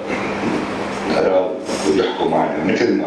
[1.16, 1.48] قرروا
[1.88, 3.06] ويحكوا معنا مثل ما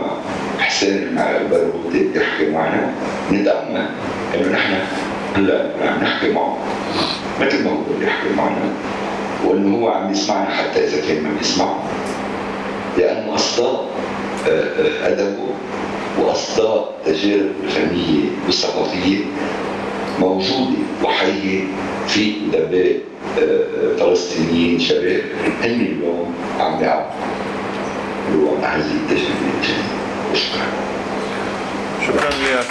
[0.59, 2.93] حسين مع البرغوثي يحكي معنا
[3.31, 3.89] نتامل
[4.35, 4.73] أنه نحن
[5.35, 6.57] هلا عم نحكي معه.
[7.41, 8.73] مثل ما هو بده يحكي معنا
[9.45, 11.73] وإنه هو عم يسمعنا حتى إذا كان ما بيسمع
[12.97, 13.85] لأنه اصداء
[14.47, 15.47] آه، آه، أدبه
[16.19, 19.17] واصداء تجاربه الفنية والثقافية
[20.19, 21.63] موجودة وحية
[22.07, 22.97] في ادباء
[23.39, 25.21] آه، فلسطينيين شباب
[25.63, 29.83] هن اليوم عم بيعبروا عن هذه التجربة الجديدة.
[30.31, 30.67] وشكرا
[32.07, 32.65] شكرا لياس.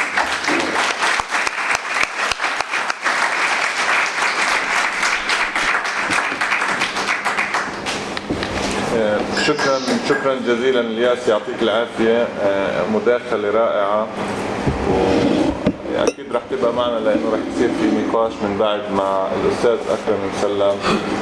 [9.46, 12.28] شكرا شكرا جزيلا الياس يعطيك العافية.
[12.42, 14.06] آه، مداخلة رائعة.
[15.98, 20.74] أكيد رح تبقى معنا لأنه رح يصير في نقاش من بعد مع الأستاذ أكرم مسلم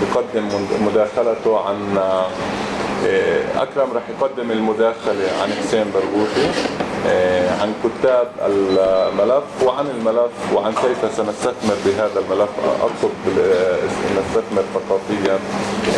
[0.02, 0.48] يقدم
[0.86, 6.48] مداخلته عن آه، أكرم رح يقدم المداخلة عن حسين برغوثي.
[7.60, 12.48] عن كتاب الملف وعن الملف وعن كيف سنستثمر بهذا الملف.
[12.80, 13.76] اقصد آه،
[14.18, 15.38] نستثمر ثقافيا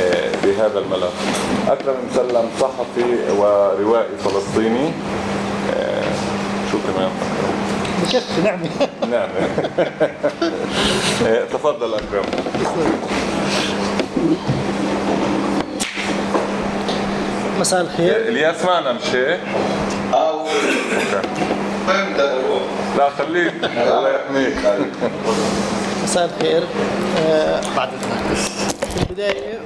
[0.00, 1.12] آه، بهذا الملف.
[1.68, 4.92] أكرم مسلم صحفي وروائي فلسطيني.
[5.76, 6.02] آه،
[6.72, 7.10] شو كمان؟
[8.02, 8.68] بكفي نعمة
[9.10, 9.28] نعم.
[11.26, 12.24] آه، تفضل أكرم.
[17.60, 18.16] مساء الخير.
[18.16, 19.40] الياس معنا مش هيك؟
[20.14, 20.50] آه أوكي.
[21.88, 22.62] وين بدي أروح؟
[23.00, 23.54] لا خليك.
[23.64, 24.56] الله يحميك.
[26.04, 26.62] مساء الخير.
[27.18, 27.88] آه، بعد.
[28.94, 29.58] في البداية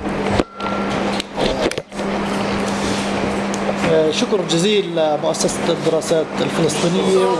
[3.92, 7.16] آه، شكر جزيل لمؤسسة الدراسات الفلسطينية.
[7.16, 7.34] و-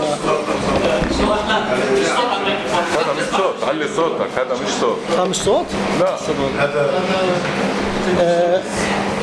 [2.95, 4.27] هذا مش صوت علي صوتك.
[4.37, 4.97] هذا مش صوت.
[5.19, 5.65] آه، مش صوت؟
[5.99, 6.15] لا.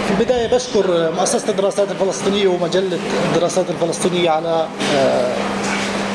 [0.07, 2.99] في البداية بشكر مؤسسة الدراسات الفلسطينية ومجلة
[3.35, 5.35] الدراسات الفلسطينية على آه،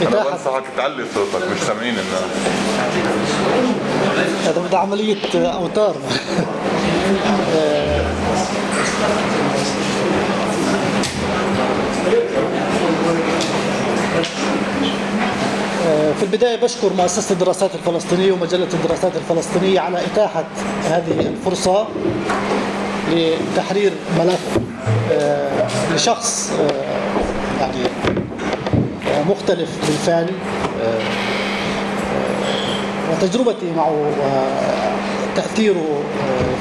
[0.01, 2.23] أنا بنصحك تعلي صوتك مش سامعين الناس
[4.45, 5.95] هذا بدها عملية أوتار.
[16.17, 20.43] في البداية بشكر مؤسسة الدراسات الفلسطينية ومجلة الدراسات الفلسطينية على إتاحة
[20.85, 21.87] هذه الفرصة
[23.11, 24.59] لتحرير ملف
[25.11, 27.89] آه، لشخص آه، يعني
[29.29, 30.27] مختلف بالفعل.
[30.83, 30.99] آه،
[33.11, 33.95] وتجربتي معه
[35.33, 35.85] وتأثيره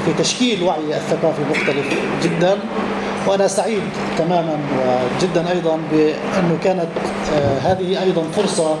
[0.05, 1.85] في تشكيل وعي الثقافي مختلف
[2.23, 2.57] جدا.
[3.27, 3.81] وأنا سعيد
[4.17, 4.57] تماما
[5.21, 6.87] وجدا أيضا بأنه كانت
[7.35, 8.75] آه، هذه أيضا فرصة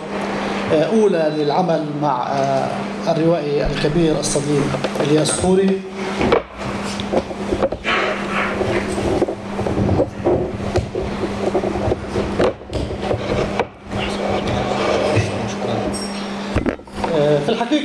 [0.73, 2.67] آه، أولى للعمل مع آه،
[3.07, 4.63] الروائي الكبير الصديق
[4.99, 5.81] إلياس خوري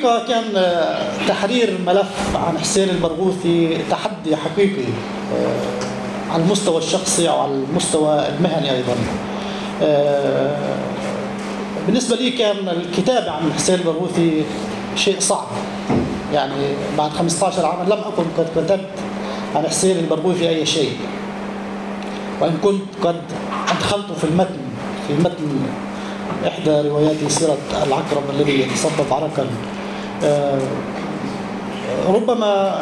[0.03, 0.53] الحقيقة كان
[1.29, 4.85] تحرير ملف عن حسين البرغوثي تحدي حقيقي
[6.31, 8.95] على المستوى الشخصي أو على المستوى المهني أيضا.
[11.87, 14.43] بالنسبة لي كان الكتابة عن حسين البرغوثي
[14.97, 15.47] شيء صعب.
[16.35, 18.81] يعني بعد 15 عاما لم أكن قد كتبت
[19.55, 20.97] عن حسين البرغوثي أي شيء.
[22.41, 23.21] وإن كنت قد
[23.69, 24.61] أدخلته في المتن
[25.09, 25.61] في متن
[26.47, 29.47] إحدى روايات سيرة العقرب الذي يتصبب عرقا.
[32.09, 32.79] ربما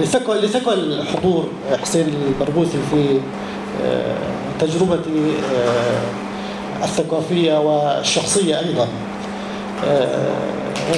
[0.00, 1.48] لثقل لثقل حضور
[1.82, 3.20] حسين البرغوثي في
[4.60, 5.32] تجربتي
[6.82, 8.88] الثقافية والشخصية أيضا.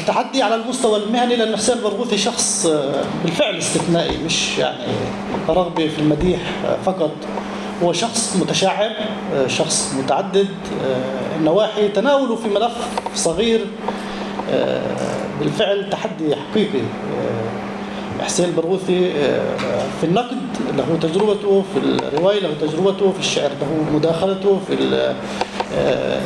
[0.06, 4.92] تحدي على المستوى المهني لأن حسين البرغوثي شخص آه، بالفعل استثنائي مش يعني
[5.48, 7.10] رغبة في المديح آه، فقط.
[7.82, 8.90] هو شخص متشعب
[9.34, 10.48] آه، شخص متعدد
[10.86, 12.72] آه، النواحي تناوله في ملف
[13.14, 13.66] صغير
[14.52, 14.80] آه،
[15.40, 16.80] بالفعل تحدي حقيقي.
[16.80, 19.56] آه، حسين البرغوثي آه،
[20.00, 20.38] في النقد
[20.76, 24.74] له تجربته في الرواية له تجربته في الشعر له مداخلته في
[25.76, 26.20] آه،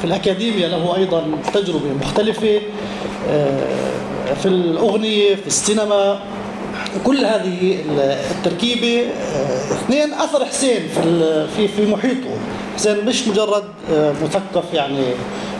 [0.00, 1.24] في الأكاديمية له أيضا
[1.54, 2.60] تجربة مختلفة
[4.42, 6.20] في الأغنية في السينما.
[7.04, 7.78] كل هذه
[8.30, 9.02] التركيبة
[9.70, 10.88] اثنين أثر حسين
[11.56, 12.30] في في محيطه.
[12.76, 15.04] حسين مش مجرد آه، مثقف يعني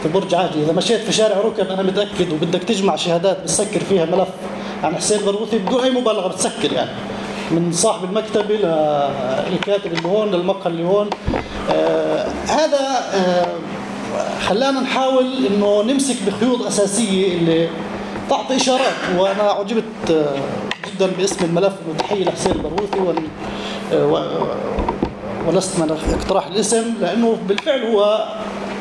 [0.02, 4.04] في برج عاجي إذا مشيت في شارع ركب أنا متأكد وبدك تجمع شهادات بتسكر فيها
[4.04, 4.28] ملف
[4.82, 6.90] عن حسين البرغوثي بدون أي مبالغة بتسكر يعني.
[7.50, 8.54] من صاحب المكتبة
[9.50, 11.10] للكاتب اللي هون للمقهى اللي هون.
[11.70, 13.46] آه، هذا آه،
[14.46, 17.68] خلانا نحاول إنه نمسك بخيوط أساسية اللي
[18.30, 18.94] تعطي إشارات.
[19.18, 20.34] وأنا عجبت آه،
[20.94, 22.98] جدا باسم الملف انه تحيه لحسين البرغوثي
[23.92, 24.06] آه،
[25.46, 28.28] ولست من اقتراح الاسم لأنه بالفعل هو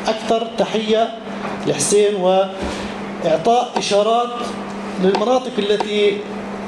[0.06, 1.18] أكثر تحية
[1.66, 4.28] لحسين وإعطاء إشارات
[5.02, 6.18] للمناطق التي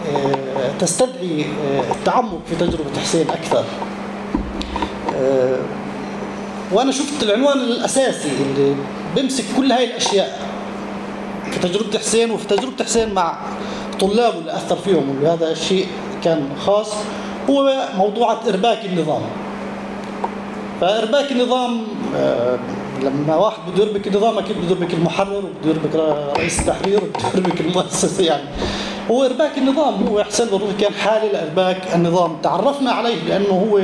[0.09, 3.65] آه، تستدعي آه، التعمق في تجربة حسين أكثر.
[5.17, 5.59] آه،
[6.73, 8.75] وأنا شفت العنوان الأساسي اللي
[9.15, 10.41] بيمسك كل هاي الأشياء
[11.51, 13.39] في تجربة حسين وفي تجربة حسين مع
[14.01, 15.87] طلابه اللي أثر فيهم واللي هذا الشيء
[16.25, 16.93] كان خاص.
[17.51, 19.23] هو موضوعة إرباك النظام.
[20.81, 21.83] فأرباك النظام
[22.17, 22.59] آه،
[23.03, 25.95] لما واحد بده يربك النظام أكيد بده يربك المحرر وبده يربك
[26.39, 28.43] رئيس التحرير وبده يربك المؤسسه يعني.
[29.11, 32.37] هو إرباك النظام هو حسين بارودي كان حالي لإرباك النظام.
[32.43, 33.81] تعرفنا عليه لأنه هو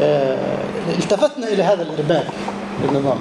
[0.00, 0.58] آه،
[0.98, 2.26] التفتنا إلى هذا الإرباك
[2.84, 3.18] للنظام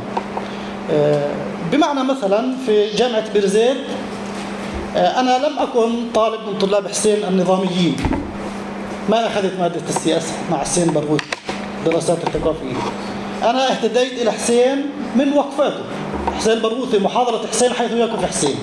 [0.91, 1.29] آه،
[1.71, 3.77] بمعنى مثلا في جامعة بيرزيت
[4.95, 7.95] أنا لم أكن طالب من طلاب حسين النظاميين.
[9.09, 11.25] ما أخذت مادة السياسة مع حسين برغوثي
[11.85, 12.75] دراسات الثقافية.
[13.43, 15.83] أنا اهتديت إلى حسين من وقفاته.
[16.37, 18.55] حسين برغوثي محاضرة حسين حيث يقف حسين.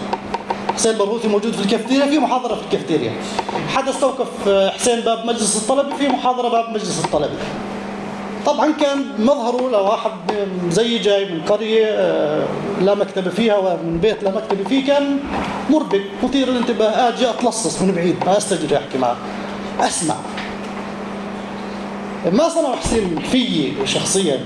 [0.75, 3.12] حسين برغوثي موجود في الكافتيريا في محاضرة في الكافتيريا.
[3.69, 7.35] حدا استوقف آه، حسين باب مجلس الطلبه في محاضرة باب مجلس الطلبه
[8.47, 10.11] طبعا كان مظهره لواحد
[10.71, 12.47] زي جاي من قرية آه،
[12.81, 15.19] لا مكتبة فيها ومن بيت لا مكتبة فيه كان
[15.71, 17.09] مربك مثير للانتباه.
[17.09, 19.17] أجي أتلصص من بعيد ما استجري أحكي معه.
[19.81, 20.14] أسمع.
[22.33, 24.41] ما صنع حسين في شخصيا.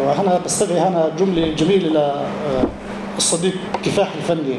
[0.00, 2.26] وأنا بستدعي هنا جملة جميلة
[3.16, 3.54] للصديق
[3.84, 4.58] كفاح الفني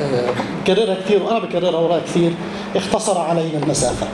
[0.00, 0.30] آه،
[0.64, 2.32] بكررها كثير وأنا بكررها وراها كثير.
[2.76, 4.06] اختصر علينا المسافة.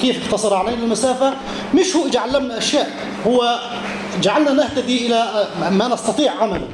[0.00, 1.32] كيف اختصر علينا المسافة؟
[1.74, 2.90] مش هو جعلنا أشياء
[3.26, 3.58] هو
[4.22, 6.68] جعلنا نهتدي إلى ما نستطيع عمله.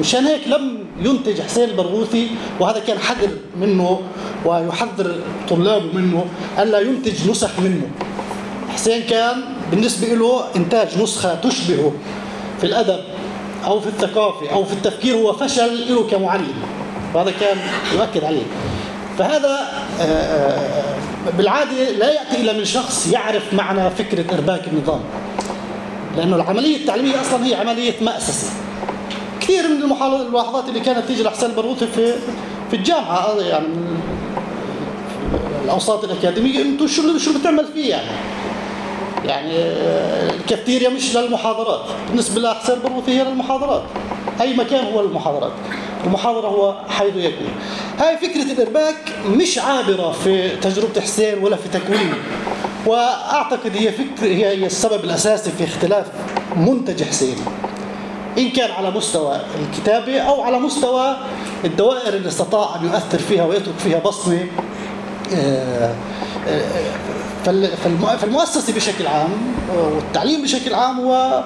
[0.00, 2.28] مشان هيك لم ينتج حسين البرغوثي
[2.60, 4.00] وهذا كان حذر منه
[4.44, 6.24] ويحذر طلابه منه
[6.58, 7.90] ألا ينتج نسخ منه.
[8.76, 11.92] حسين كان بالنسبة له إنتاج نسخة تشبهه
[12.60, 13.00] في الأدب
[13.64, 16.54] أو في الثقافة أو في التفكير هو فشل له كمعلم.
[17.14, 17.56] وهذا كان
[17.94, 18.42] يؤكد عليه.
[19.18, 19.58] فهذا
[20.00, 25.00] آه، آه، بالعادة لا يأتي إلا من شخص يعرف معنى فكرة إرباك النظام.
[26.16, 28.50] لأنه العملية التعليمية أصلا هي عملية مأسسة.
[29.40, 32.14] كثير من الملاحظات اللي كانت تيجي لحسين البرغوثي في
[32.70, 33.66] في الجامعة يعني
[35.64, 38.35] الأوساط الأكاديمية أنتوا شو شو بتعمل فيه يعني؟
[39.26, 41.80] يعني آه، الكافتيريا مش للمحاضرات.
[42.08, 43.82] بالنسبة لحسين البرغوثي هي للمحاضرات.
[44.40, 45.52] أي مكان هو المحاضرات
[46.04, 47.48] المحاضرة هو حيث يكون.
[47.98, 48.96] هاي فكرة الإرباك
[49.30, 52.14] مش عابرة في تجربة حسين ولا في تكوينه
[52.86, 56.06] وأعتقد هي فكر هي هي السبب الأساسي في اختلاف
[56.56, 57.36] منتج حسين.
[58.38, 61.16] إن كان على مستوى الكتابة أو على مستوى
[61.64, 64.46] الدوائر اللي استطاع أن يؤثر فيها ويترك فيها بصمة
[67.46, 69.30] فال- فالم- فالمؤسسة بشكل عام
[69.76, 71.44] والتعليم بشكل عام هو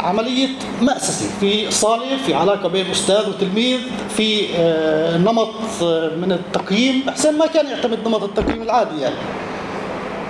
[0.00, 0.48] عملية
[0.82, 1.26] مأسسة.
[1.40, 3.78] في صالة في علاقة بين أستاذ وتلميذ
[4.16, 5.50] في آه، نمط
[5.82, 9.14] آه، من التقييم حسين ما كان يعتمد نمط التقييم العادي يعني.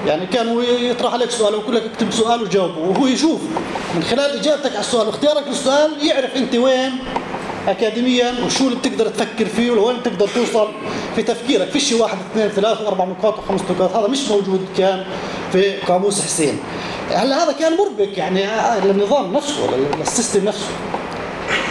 [0.06, 3.40] يعني كان هو يطرح عليك سؤال ويقول لك اكتب سؤال وجاوبه وهو يشوف.
[3.96, 6.92] من خلال إجابتك على السؤال واختيارك للسؤال يعرف أنت وين
[7.68, 10.68] اكاديميا وشو اللي بتقدر تفكر فيه ولوين بتقدر توصل
[11.16, 15.04] في تفكيرك؟ فيش واحد اثنين ثلاث واربع نقاط وخمس نقاط هذا مش موجود كان
[15.52, 16.58] في قاموس حسين.
[17.14, 18.44] هلا هذا كان مربك يعني
[18.84, 20.66] للنظام نفسه لل- لل system نفسه.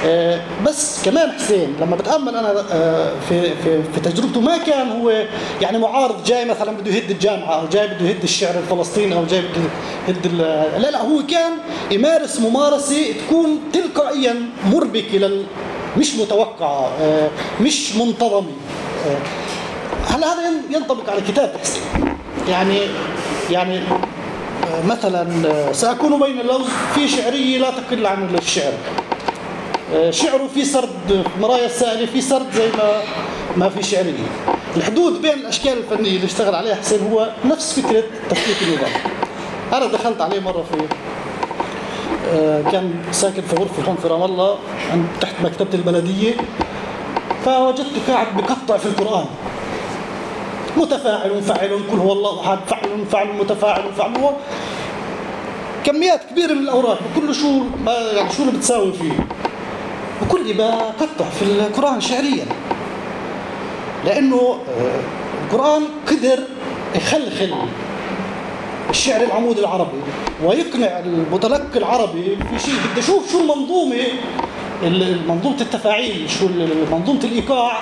[0.05, 5.23] آه، بس كمان حسين لما بتأمل أنا آه، في في في تجربته ما كان هو
[5.61, 9.41] يعني معارض جاي مثلا بده يهد الجامعة أو جاي بده يهد الشعر الفلسطيني أو جاي
[9.41, 9.61] بده
[10.07, 10.27] يهد
[10.81, 11.51] لا لا هو كان
[11.91, 14.35] يمارس ممارسة تكون تلقائيا
[14.65, 15.45] مربكة لل
[15.98, 17.30] مش متوقعة آه،
[17.62, 18.52] مش منتظمة
[19.08, 19.18] آه،
[20.14, 21.82] هلا هذا ين- ينطبق على كتاب حسين
[22.50, 22.80] يعني
[23.52, 25.28] يعني آه، مثلا
[25.74, 28.74] سأكون بين اللوز في شعرية لا تقل عن الشعر.
[30.10, 33.02] شعره في سرد مرايا السائلة في سرد زي ما
[33.58, 34.28] ما في شعرية
[34.78, 38.91] الحدود بين الأشكال الفنية اللي اشتغل عليها حسين هو نفس فكرة تفكيك النظام.
[39.74, 40.78] أنا دخلت عليه مرة في
[42.72, 44.58] كان ساكن في غرفة هون في رام الله
[45.22, 46.34] تحت مكتبة البلدية.
[47.45, 49.26] فوجدته قاعد بقطع في القرآن.
[50.78, 54.32] متفاعل فاعل قل هو الله أحد فعل فعل متفاعل فعل هو
[55.86, 57.47] كميات كبيرة من الأوراق وكل شو
[57.86, 59.28] ما يعني شو اللي بتساوي فيه.
[60.22, 62.45] وكل بقطع في القرآن شعريا.
[64.05, 64.99] لأنه آه،
[65.45, 66.39] القرآن قدر
[66.95, 67.55] يخلخل
[68.89, 70.01] الشعر العمودي العربي.
[70.43, 72.73] ويقنع المتلقي العربي في شيء.
[72.91, 73.95] بدي أشوف شو المنظومة
[74.83, 76.47] ال- منظومة التفاعيل شو
[76.91, 77.79] منظومة الإيقاع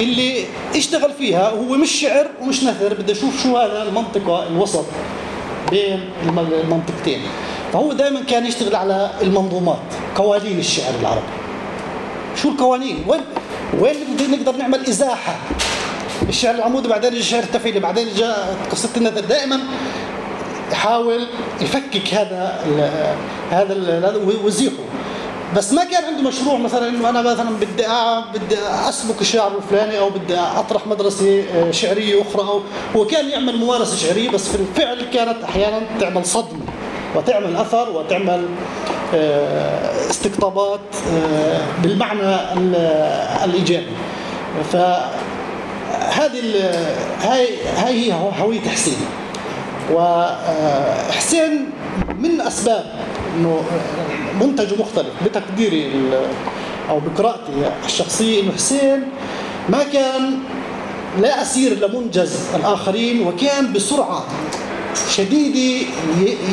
[0.00, 0.44] اللي
[0.76, 1.50] اشتغل فيها.
[1.50, 4.84] هو مش شعر ومش نثر بدي أشوف شو هذا المنطقة الوسط
[5.70, 7.20] بين الم- المنطقتين.
[7.72, 9.78] فهو دائما كان يشتغل على المنظومات
[10.14, 11.26] قوانين الشعر العربي.
[12.42, 13.20] شو القوانين؟ وين
[13.80, 13.96] وين
[14.30, 15.36] نقدر نعمل إزاحة؟
[16.28, 19.20] الشعر العمودي بعدين الشعر التفعيلي بعدين جاء قصة النثر.
[19.20, 19.60] دائما
[20.74, 21.26] يحاول
[21.60, 22.90] يفكك هذا ال
[23.50, 24.74] هذا ال هذا ويزيحه
[25.56, 27.86] بس ما كان عنده مشروع مثلا إنه أنا مثلا بدي
[28.34, 28.56] بدي
[28.88, 32.60] اسبك الشعر الفلاني أو بدي أطرح مدرسة آه، شعرية أخرى أو
[32.96, 36.60] هو كان يعمل ممارسة شعرية بس في الفعل كانت أحيانا تعمل صدمة
[37.16, 38.46] وتعمل أثر وتعمل
[39.14, 40.80] آه، استقطابات
[41.12, 42.74] آه، بالمعنى ال-
[43.44, 43.86] الإيجابي.
[44.72, 46.40] فهذه
[47.22, 48.96] هاي هاي هي هوية حسين
[49.92, 51.70] وحسين
[52.18, 52.84] من أسباب
[53.36, 53.62] إنه
[54.40, 55.90] منتجه مختلف بتقديري
[56.90, 57.52] أو بقراءتي
[57.84, 59.02] الشخصية إنه حسين
[59.68, 60.38] ما كان
[61.20, 64.24] لا أسير لمنجز الآخرين وكان بسرعة
[65.10, 65.86] شديدة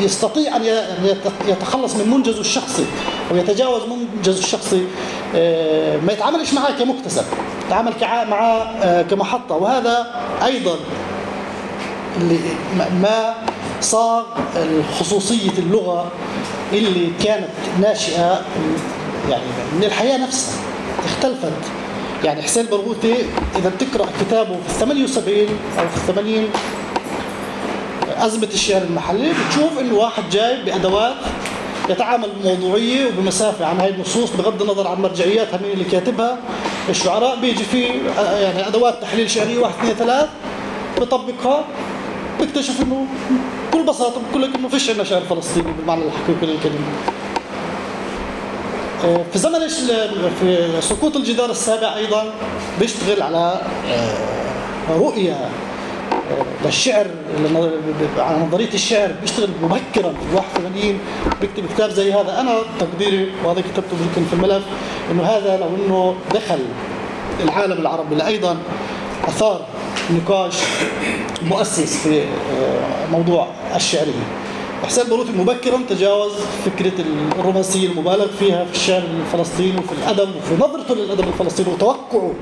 [0.04, 0.62] يستطيع أن
[1.48, 2.86] يتخلص من منجزه الشخصي
[3.32, 4.86] ويتجاوز منجزه الشخصي
[5.36, 7.24] آه، ما يتعاملش معاه كمكتسب
[7.68, 7.94] يتعامل
[8.30, 9.56] معاه آه، كمحطة.
[9.56, 10.08] وهذا
[10.46, 10.76] أيضا
[12.18, 12.40] اللي
[13.02, 13.34] ما-
[13.82, 14.26] صار
[15.00, 16.12] خصوصية اللغة
[16.74, 17.48] اللي كانت
[17.82, 18.42] ناشئة
[19.30, 19.44] يعني
[19.76, 20.54] من الحياة نفسها
[21.06, 21.52] اختلفت.
[22.24, 23.16] يعني حسين برغوثي
[23.60, 25.48] إذا بتقرأ كتابه في الثمانية وسبعين
[25.80, 26.48] أو في الثمانين
[28.18, 31.14] أزمة الشعر المحلي بتشوف إنه واحد جاي بأدوات
[31.90, 36.38] يتعامل بموضوعية وبمسافة عن هاي النصوص بغض النظر عن مرجعياتها مين اللي كاتبها
[36.90, 37.88] الشعراء بيجي في
[38.20, 40.30] آه، يعني أدوات تحليل شعرية واحد اثنين ثلاث
[41.02, 41.64] بطبقها
[42.42, 43.06] بيكتشف إنه
[43.72, 46.86] بكل بساطة بقول لك إنه فيش عندنا شعر فلسطيني بالمعنى الحقيقي للكلمة.
[49.04, 49.68] آه، في زمن
[50.40, 52.24] في سقوط الجدار السابع أيضا
[52.80, 53.62] بيشتغل على
[53.92, 57.06] آه، رؤية آه، للشعر
[57.40, 57.72] لن-
[58.18, 61.00] على نظرية الشعر بيشتغل مبكرا في 81
[61.42, 64.64] بيكتب كتاب زي هذا أنا تقديري وهذا كتبته يمكن في الملف
[65.12, 66.60] إنه هذا لو إنه دخل
[67.44, 68.58] العالم العربي اللي أيضا
[69.28, 69.62] أثار
[70.12, 70.54] نقاش
[71.44, 74.24] مؤسس في آه، موضوع الشعرية.
[74.86, 76.32] حسين بروتي مبكرا تجاوز
[76.66, 76.92] فكرة
[77.40, 82.34] الرومانسية المبالغ فيها في الشعر الفلسطيني وفي الأدب وفي نظرته للأدب الفلسطيني وتوقعه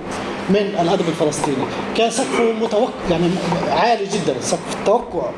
[0.50, 1.58] من الأدب الفلسطيني.
[1.98, 3.30] كان سقفه متوقع يعني
[3.72, 5.30] عالي جدا سقف التوقع.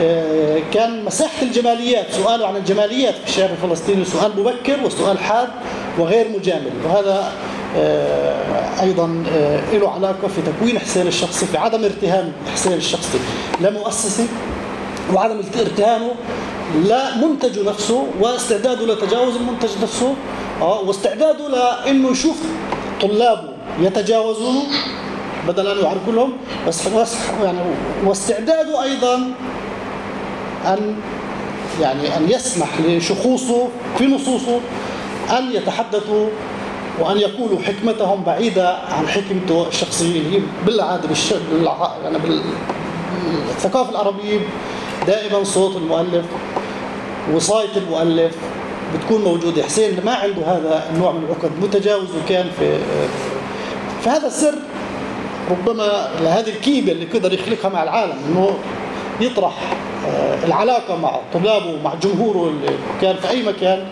[0.00, 5.48] آه، كان مساحة الجماليات سؤاله عن الجماليات في الشعر الفلسطيني سؤال مبكر وسؤال حاد
[5.98, 6.70] وغير مجامل.
[6.84, 7.32] وهذا
[7.76, 13.18] آه، أيضا آه، له علاقة في تكوين حسين الشخصي في عدم ارتهان حسين الشخصي.
[13.60, 13.70] لا
[15.14, 16.10] وعدم ارتهانه
[16.84, 20.14] لا منتجه نفسه واستعداده لتجاوز المنتج نفسه
[20.60, 22.36] آه واستعداده لأنه يشوف
[23.00, 23.48] طلابه
[23.80, 24.62] يتجاوزونه
[25.48, 26.32] بدل أن يعرفوا لهم
[26.68, 26.86] بس
[27.42, 27.58] يعني
[28.04, 29.14] واستعداده أيضا
[30.66, 30.96] أن
[31.80, 34.60] يعني أن يسمح لشخوصه في نصوصه
[35.38, 36.28] أن يتحدثوا
[37.00, 41.34] وأن يقولوا حكمتهم بعيدة عن حكمته الشخصيه اللي هي بالعادة بالش...
[41.52, 41.90] بالع...
[42.04, 42.40] يعني بال...
[43.50, 44.38] الثقافة العربية
[45.06, 46.24] دائما صوت المؤلف
[47.34, 48.34] وصاية المؤلف
[48.94, 49.62] بتكون موجودة.
[49.62, 52.78] حسين ما عنده هذا النوع من العقد متجاوز وكان في
[54.02, 54.54] في هذا السر.
[55.50, 58.58] ربما لهذه الكيمياء اللي قدر يخلقها مع العالم إنه
[59.20, 59.52] يطرح
[60.06, 62.70] آه، العلاقة مع طلابه ومع جمهوره اللي
[63.00, 63.84] كان في أي مكان.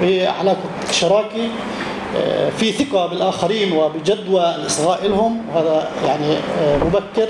[0.00, 1.44] هي علاقة شراكة.
[1.44, 1.91] آه،
[2.58, 7.28] في ثقة بالآخرين وبجدوى الإصغاء لهم وهذا يعني آه، مبكر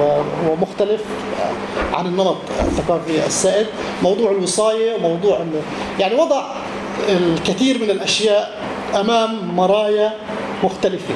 [0.00, 1.00] آه، ومختلف
[1.40, 3.66] آه، عن النمط الثقافي السائد.
[4.02, 5.40] موضوع الوصاية وموضوع
[5.98, 6.42] يعني وضع
[7.08, 8.50] الكثير من الأشياء
[9.00, 10.12] أمام مرايا
[10.64, 11.14] مختلفة.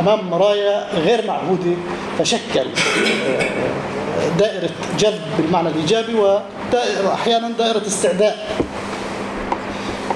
[0.00, 1.72] أمام مرايا غير معهودة
[2.18, 6.14] فشكل آه، دائرة جذب بالمعنى الإيجابي
[7.04, 8.46] وأحيانا دائرة استعداء.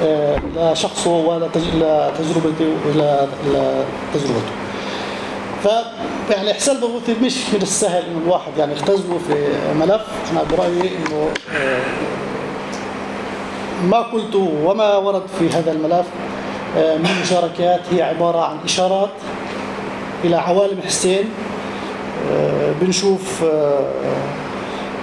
[0.03, 4.53] آه، لشخصه ولتجربته لتجربته
[5.65, 5.69] ف
[6.31, 8.53] يعني احسان البرغوثي مش من السهل انه الواحد.
[8.59, 9.49] يعني يختزله في
[9.81, 10.07] ملف.
[10.33, 11.81] أنا برأيي إنه آه،
[13.85, 16.07] ما قلته وما ورد في هذا الملف
[16.77, 17.81] آه، من مشاركات.
[17.93, 19.11] هي عبارة عن إشارات
[20.25, 21.25] إلى عوالم حسين.
[22.81, 23.45] بنشوف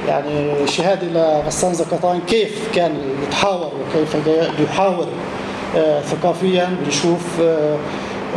[0.08, 2.98] يعني شهاده لغسان زكطان كيف كان
[3.28, 4.16] يتحاور وكيف
[4.60, 5.08] يحاور
[6.06, 7.22] ثقافيا؟ بنشوف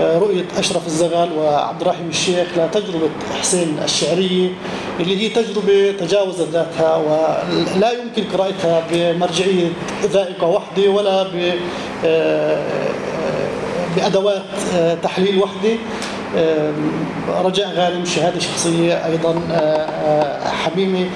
[0.00, 3.08] رؤية أشرف الزغال وعبد الرحيم الشيخ لتجربة
[3.40, 4.50] حسين الشعرية
[5.00, 9.68] اللي هي تجربة تجاوزت ذاتها ولا يمكن قراءتها بمرجعية
[10.04, 11.26] ذائقة وحدة ولا
[13.96, 14.42] بأدوات
[15.02, 15.76] تحليل وحدة.
[17.44, 19.34] رجاء غانم شهادة شخصية أيضا
[20.64, 21.06] حميمة.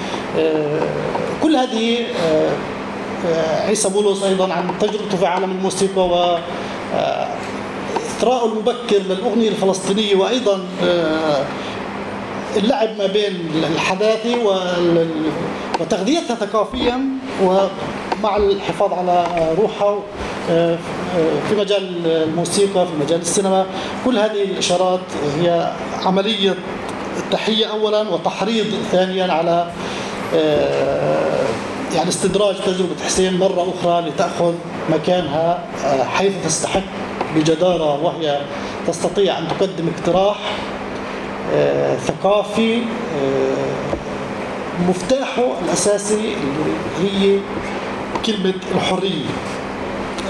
[1.43, 1.97] كل هذه
[3.67, 6.37] عيسى بولس أيضا عن تجربته في عالم الموسيقى و
[8.21, 11.43] إثراء المبكر للأغنية الفلسطينية وأيضا آه،
[12.57, 14.37] اللعب ما بين الحداثة
[15.79, 17.01] وتغذيتها ثقافيا
[18.21, 19.25] ومع الحفاظ على
[19.57, 19.97] روحها
[20.49, 20.77] آه،
[21.49, 23.65] في مجال الموسيقى في مجال السينما.
[24.05, 24.99] كل هذه الإشارات
[25.39, 25.71] هي
[26.05, 26.55] عملية
[27.31, 29.67] تحية أولا وتحريض ثانيا على
[30.35, 31.45] آه،
[31.95, 34.53] يعني استدراج تجربة حسين مرة أخرى لتأخذ
[34.89, 35.63] مكانها
[36.05, 36.81] حيث تستحق
[37.35, 38.41] بجدارة وهي
[38.87, 40.37] تستطيع أن تقدم اقتراح
[41.53, 43.91] آه، ثقافي آه،
[44.89, 46.35] مفتاحه الأساسي
[46.99, 47.39] اللي هي
[48.25, 49.25] كلمة الحرية.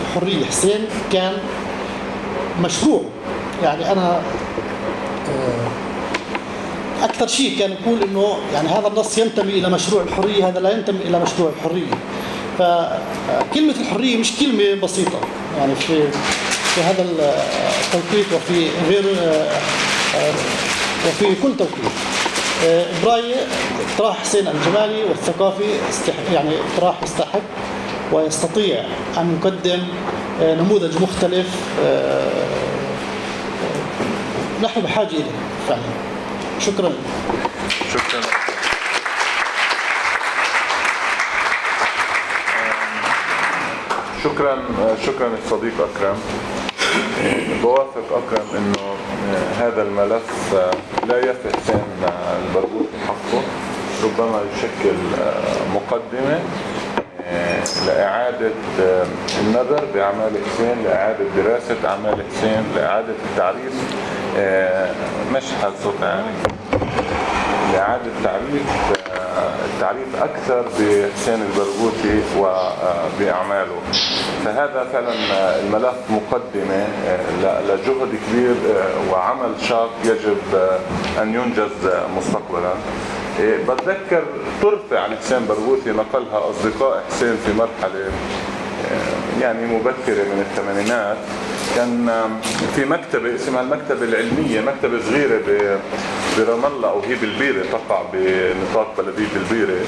[0.02, 0.46] الحرية.
[0.46, 1.34] حسين كان
[2.62, 3.02] مشروع.
[3.64, 4.22] يعني أنا
[5.30, 5.68] آه،
[7.06, 11.00] أكثر شيء كان يقول إنه يعني هذا النص ينتمي إلى مشروع الحرية هذا لا ينتمي
[11.06, 11.92] إلى مشروع الحرية.
[12.60, 15.20] فكلمة الحرية مش كلمة بسيطة.
[15.60, 16.12] يعني في
[16.76, 19.04] في هذا التوقيت وفي غير
[21.08, 21.92] وفي كل توقيت.
[23.04, 23.36] برايي
[23.90, 25.64] اقتراح حسين الجمالي والثقافي
[26.34, 27.42] يعني اقتراح يستحق.
[28.12, 28.84] ويستطيع
[29.18, 29.84] أن يقدم
[30.42, 31.48] نموذج مختلف
[34.64, 35.32] نحن بحاجة إليه
[35.68, 35.82] فعلا.
[36.60, 36.92] شكرا.
[37.94, 38.22] شكرا.
[44.24, 44.58] شكرا
[45.06, 46.18] شكرا الصديق أكرم.
[47.64, 48.96] بوافق أكرم إنه
[49.60, 50.54] هذا الملف
[51.08, 51.84] لا يفي حسين
[52.40, 53.42] البرغوثي حقه
[54.04, 54.96] ربما يشكل
[55.74, 56.40] مقدمة.
[57.88, 58.52] لإعادة
[59.40, 63.74] النظر بأعمال حسين لإعادة دراسة أعمال حسين لإعادة التعريف
[65.34, 65.44] مش
[65.84, 66.24] صوت عالي.
[67.74, 68.64] لإعادة تعريف
[69.66, 73.80] التعريف أكثر بحسين البرغوثي وبأعماله
[74.46, 75.14] فهذا فعلا
[75.60, 76.88] الملف مقدمة
[77.42, 78.56] لجهد كبير
[79.12, 80.38] وعمل شاق يجب
[81.22, 82.74] أن ينجز مستقبلا.
[83.40, 84.24] بتذكر
[84.62, 88.12] طرفة عن حسين برغوثي نقلها أصدقاء حسين في مرحلة
[89.42, 91.18] يعني مبكرة من الثمانينات.
[91.76, 92.10] كان
[92.76, 95.42] في مكتبة اسمها المكتبة العلمية مكتبة صغيرة
[96.38, 99.80] برام الله أو هي بالبيرة تقع بنطاق بلدية البيرة.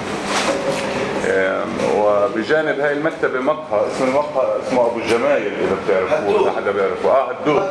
[1.97, 7.09] وبجانب هاي المكتبة مقهى اسم المقهى اسمه أبو الجمايل إذا بتعرفوه إذا حدا بيعرفه.
[7.11, 7.63] آه هدوء.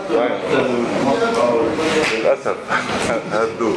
[2.14, 2.56] للأسف.
[3.32, 3.76] هدوء.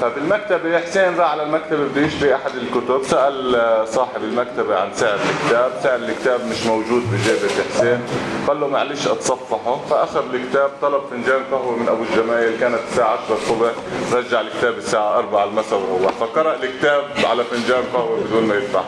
[0.00, 3.02] فبالمكتبة حسين راح على المكتبة بده يشتري أحد الكتب.
[3.04, 3.56] سأل
[3.88, 5.70] صاحب المكتبة عن سعر الكتاب.
[5.82, 8.00] سعر الكتاب مش موجود بجيبة حسين.
[8.48, 9.80] قال له معلش أتصفحه.
[9.90, 12.60] فأخذ الكتاب طلب فنجان قهوة من أبو الجمايل.
[12.60, 13.70] كانت الساعة 10 الصبح.
[14.12, 16.12] رجع الكتاب الساعة 4 المساء وروح.
[16.12, 18.82] فقرأ الكتاب على فنجان قهوة بدون ما يدفع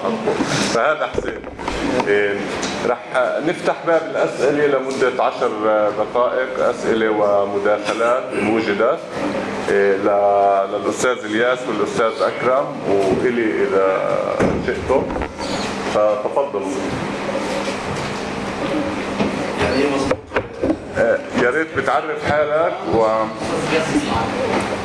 [0.74, 1.40] فهذا حسين.
[2.08, 2.36] إيه
[2.86, 2.98] رح
[3.46, 5.48] نفتح باب الأسئلة لمدة 10
[5.98, 8.98] دقائق أسئلة ومداخلات ان وجدت
[9.70, 13.98] إيه للأستاذ الياس والأستاذ أكرم وإلي إذا
[14.66, 15.02] شئتم.
[15.94, 16.70] فتفضلوا
[19.62, 19.82] يعني
[21.42, 23.06] يا ريت بتعرف حالك و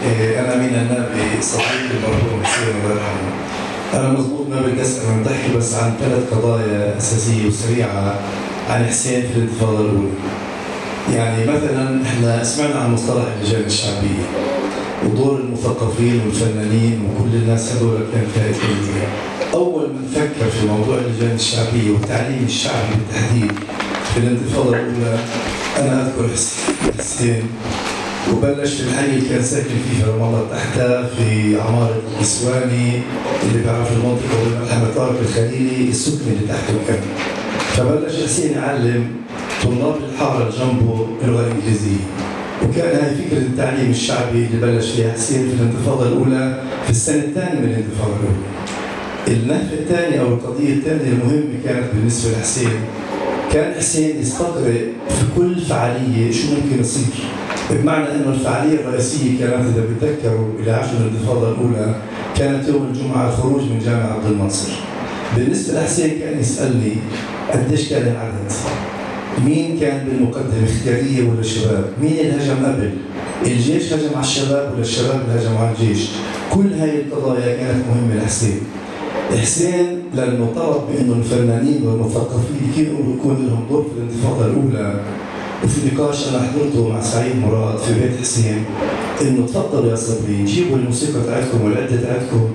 [0.04, 3.32] إيه، أنا مين؟ النبي صديق المرحوم حسين الله يرحمه
[3.94, 8.16] أنا مضبوط ما بدي أسأل عم بحكي بس عن ثلاث قضايا أساسية وسريعة
[8.70, 10.10] عن حسين في الانتفاضه الأولى.
[11.14, 14.26] يعني مثلا إحنا سمعنا عن مصطلح اللجان الشعبية
[15.06, 18.78] ودور المثقفين والفنانين وكل الناس هذول كان فائتين
[19.54, 23.52] أول من فكر في موضوع اللجان الشعبية والتعليم الشعبي بالتحديد
[24.14, 25.18] في الانتفاضه الأولى
[25.78, 26.56] أنا أذكر حس-
[27.00, 27.44] حسين.
[28.34, 32.92] وبلش في الحي كان ساكن فيه في الله تحتها في عمارة الإسواني
[33.44, 37.00] اللي بيعرف المنطقة والملحمة طارق الخليلي السكن اللي تحته كان
[37.78, 39.08] فبلش حسين يعلم
[39.64, 42.04] طلاب الحارة جنبه اللغة الإنجليزية
[42.64, 47.60] وكان هاي فكرة التعليم الشعبي اللي بلش فيها حسين في الانتفاضة الأولى في السنة الثانية
[47.60, 48.48] من الانتفاضة الأولى.
[49.28, 52.70] النهفة الثانية أو القضية الثانية المهمة كانت بالنسبة لحسين.
[53.54, 57.04] كان حسين يستقرئ في كل فعالية شو ممكن يصير.
[57.72, 61.96] بمعنى إنه الفعالية الرئيسية كانت إذا بتذكروا إلى عشر الانتفاضة الأولى
[62.38, 64.72] كانت يوم الجمعة الخروج من جامع عبد الناصر.
[65.36, 66.94] بالنسبة لحسين كان يسألني
[67.54, 68.52] قديش كان العدد؟
[69.46, 72.92] مين كان بالمقدمة اختياريه ولا شباب؟ مين اللي هجم قبل؟
[73.46, 76.10] الجيش هجم على الشباب ولا الشباب اللي هجموا على الجيش؟
[76.54, 78.60] كل هاي القضايا كانت مهمة لحسين.
[79.42, 85.00] حسين لأنه طلب بأنه الفنانين والمثقفين يكونوا يكون لهم دور في الانتفاضة الأولى
[85.64, 88.64] وفي نقاش أنا حضرته مع سعيد مراد في بيت حسين
[89.22, 92.50] إنه تفضلوا يا صبري جيبوا الموسيقى تاعتكم والعدة تاعتكم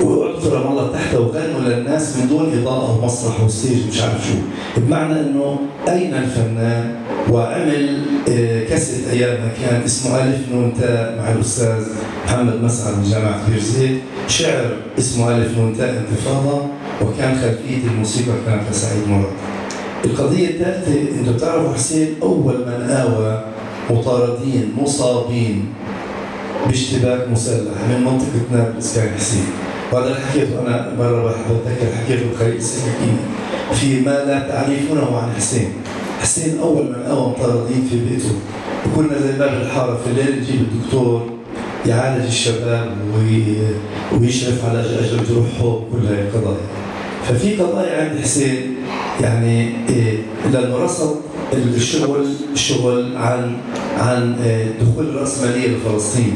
[0.00, 4.34] واقعدوا في رام الله تحت وغنوا للناس من دون إضاءة ومسرح وستيج مش عارف شو.
[4.80, 6.94] بمعنى إنه أين الفنان؟
[7.30, 11.84] وعمل آه، كاسيت ايامها كان اسمه ألف نون تاء مع الأستاذ
[12.26, 16.62] محمد مسعد من جامعة بير زيت شعر اسمه ألف نون تاء انتفاضة
[17.02, 19.32] وكان خلفيه الموسيقى كانت لسعيد مراد.
[20.04, 23.44] القضية الثالثة أنتم بتعرفوا حسين أول من آوى
[23.90, 25.64] مطاردين مصابين
[26.66, 29.44] باشتباك مسلح من منطقة نابلس كان حسين.
[29.92, 33.16] وهذا اللي حكيته أنا مرة بتذكر حكيته بخليل السكاكيني
[33.74, 35.68] في ما لا تعرفونه عن حسين.
[36.20, 38.32] حسين أول من آوى مطاردين في بيته.
[38.86, 41.22] وكنا زي باب الحارة في الليل نجيب الدكتور
[41.86, 43.56] يعالج الشباب وي-
[44.20, 46.60] ويشرف على أجل جروحهم كل هاي القضايا.
[47.28, 48.75] ففي قضايا عند حسين
[49.20, 49.72] يعني
[50.52, 51.16] لأنه رصد
[52.52, 53.56] الشغل عن
[53.98, 56.34] عن إيه دخول الراسماليه لفلسطين.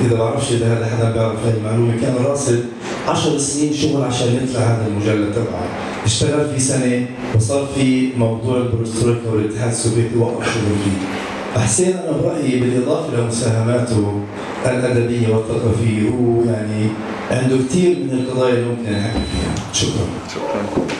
[0.00, 2.64] إذا بعرفش إذا هذا حدا بيعرف هاي المعلومة كان راصد
[3.08, 5.68] 10 سنين شغل عشان يطلع هذا المجلد تبعه.
[6.04, 7.06] اشتغل في سنة
[7.36, 11.06] وصار في موضوع البروسترويكا والاتحاد السوفيتي وقف شغل فيه.
[11.54, 14.20] فحسين أنا برأيي بالإضافة لمساهماته
[14.66, 16.86] الأدبية والثقافية هو يعني
[17.30, 19.72] عنده كثير من القضايا اللي ممكن نحكي فيها.
[19.72, 20.06] شكرا.
[20.34, 20.95] شكرا.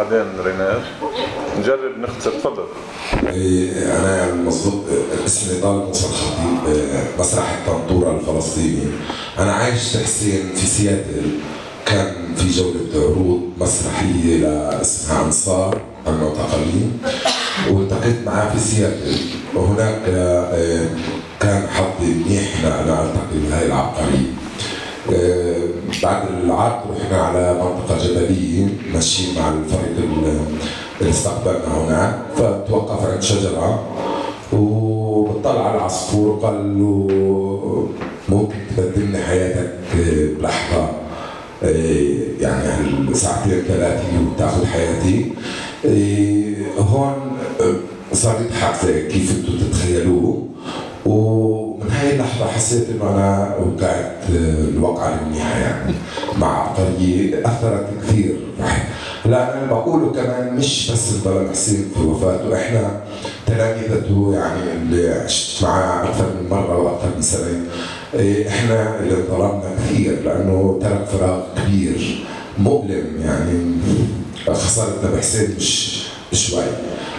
[0.00, 0.82] بعدين رينار
[1.58, 2.64] نجرب نختصر تفضل.
[3.22, 4.84] أنا مظبوط
[5.26, 6.76] اسمي طالب موسى الخطيب
[7.18, 8.82] مسرح الطنطورة الفلسطيني.
[9.38, 11.30] أنا عايش في حسين في سياتل.
[11.86, 16.98] كان في جولة عروض مسرحية لا اسمها أنصار المعتقلين
[17.70, 19.16] والتقيت معاه في سياتل.
[19.54, 20.86] وهناك آه،
[21.40, 24.32] كان حظي منيح لأنا ألتقي بهاي العبقرية.
[26.02, 30.40] بعد العرض رحنا على منطقة جبلية ماشيين مع الفريق ال-
[31.00, 33.84] اللي استقبلنا هناك فتوقف عند شجرة.
[34.52, 37.08] وبطلع على العصفور قال له
[38.28, 40.88] ممكن تقدم لي حياتك آه، بلحظة؟
[41.62, 44.02] آه، يعني ساعتين ثلاثة
[44.34, 45.32] وتاخذ حياتي؟
[45.86, 47.12] آه، هون
[47.60, 47.74] آه،
[48.12, 50.42] صار يضحك كيف أنتم تتخيلوه.
[51.06, 51.69] ومن
[52.00, 55.94] هاي اللحظة حسيت إنه أنا وقعت آه، الوقعة المنيحة يعني
[56.38, 58.36] مع عبقرية أثرت كثير.
[59.24, 63.00] لا أنا بقوله كمان مش بس البلد حسين في وفاته إحنا
[63.46, 67.64] تلاميذته يعني اللي عشت معاه أكثر من مرة وأكثر من سنة.
[68.14, 72.26] إيه، إحنا اللي ظلمنا كثير لأنه ترك فراغ كبير
[72.58, 73.74] مؤلم يعني
[74.54, 76.62] خسارتنا بحسين مش شوي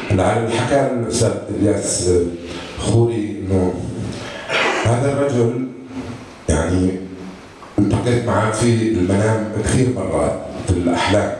[0.09, 2.21] هلا حكى الأستاذ إلياس آه،
[2.81, 3.73] خوري إنه
[4.85, 5.67] هذا الرجل
[6.49, 6.91] يعني
[7.79, 11.31] التقيت معه في المنام كثير مرات في الأحلام.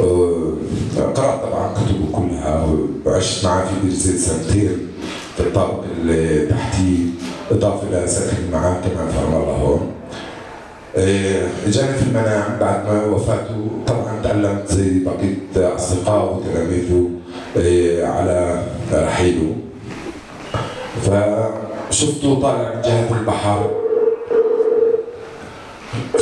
[0.00, 0.52] آه،
[0.96, 2.66] قرات طبعا كتبه كلها
[3.06, 4.78] وعشت معه في بير زيت سنتين
[5.36, 7.06] في الطابق اللي تحتيه
[7.50, 9.52] إضافة إلى سكن معاه كمان في رام الله.
[9.56, 9.92] هون
[10.96, 13.68] آه، جاني في المنام بعد ما وفاته.
[13.86, 17.10] طبعا تعلمت زي بقية أصدقائه وتلاميذه
[17.56, 18.62] آه، على
[18.92, 19.54] رحيله.
[21.90, 23.70] فشفته طالع من جهه البحر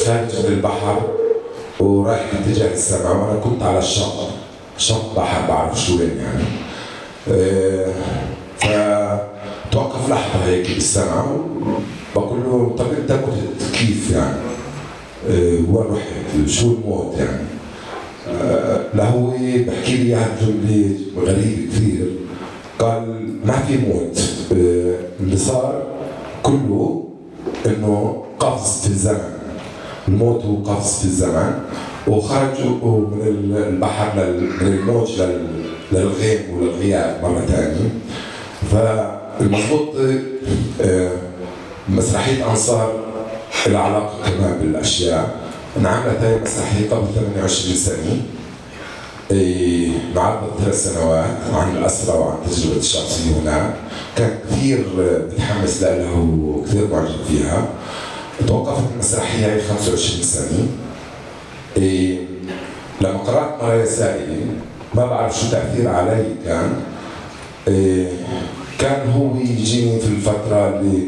[0.06, 1.02] خارج من البحر
[1.80, 4.28] ورايح باتجاه السماء وأنا كنت على الشط
[4.78, 6.44] شط بحر بعرف شو وين يعني
[7.28, 7.92] آه،
[8.58, 11.40] فتوقف لحظة هيك بالسماء
[12.16, 14.36] بقول له طب أنت مت كيف يعني؟
[15.30, 17.46] آه، وين رحت؟ شو الموت يعني؟
[18.28, 19.30] آه، لا هو
[19.66, 22.06] بحكي لي اياها جملة غريبة كثير
[22.78, 24.20] قال ما في موت
[24.52, 25.82] آه، اللي صار
[26.42, 27.04] كله
[27.66, 29.32] إنه قفز في الزمن
[30.08, 31.58] الموت هو قفز في الزمن
[32.08, 34.16] وخرجوا من البحر
[34.60, 37.90] من الموج لل- للغيم وللغياب مرة ثانية
[38.72, 39.88] فالمضبوط
[40.80, 41.10] آه،
[41.88, 42.92] مسرحية أنصار
[43.66, 45.34] لها علاقة كمان بالأشياء.
[45.80, 48.22] انعملت هاي المسرحية قبل 28 سنة.
[50.14, 53.74] معرض ثلاث سنوات عن الأسرة وعن تجربة الشخصية هناك.
[54.16, 54.84] كان كثير
[55.32, 57.68] متحمس لها وكثير معجب فيها
[58.46, 60.68] توقفت المسرحية هي 25 سنة.
[61.76, 62.18] إيه،
[63.00, 64.40] لما قرأت مرايا سائلي
[64.94, 66.72] ما بعرف شو تأثير علي كان.
[67.68, 68.08] إيه،
[68.78, 71.02] كان هو يجيني في الفترة اللي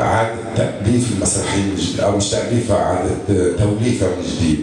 [0.00, 3.10] إعادة تأليف المسرحية أو مش تأليفها إعادة
[3.58, 4.58] توليفها من جديد.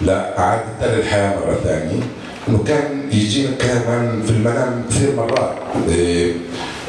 [0.00, 2.02] لا إعادة تل الحياة مرة ثانية.
[2.48, 5.52] إنه كان يجينا كمان في المنام كثير مرات.
[5.88, 6.32] إيه،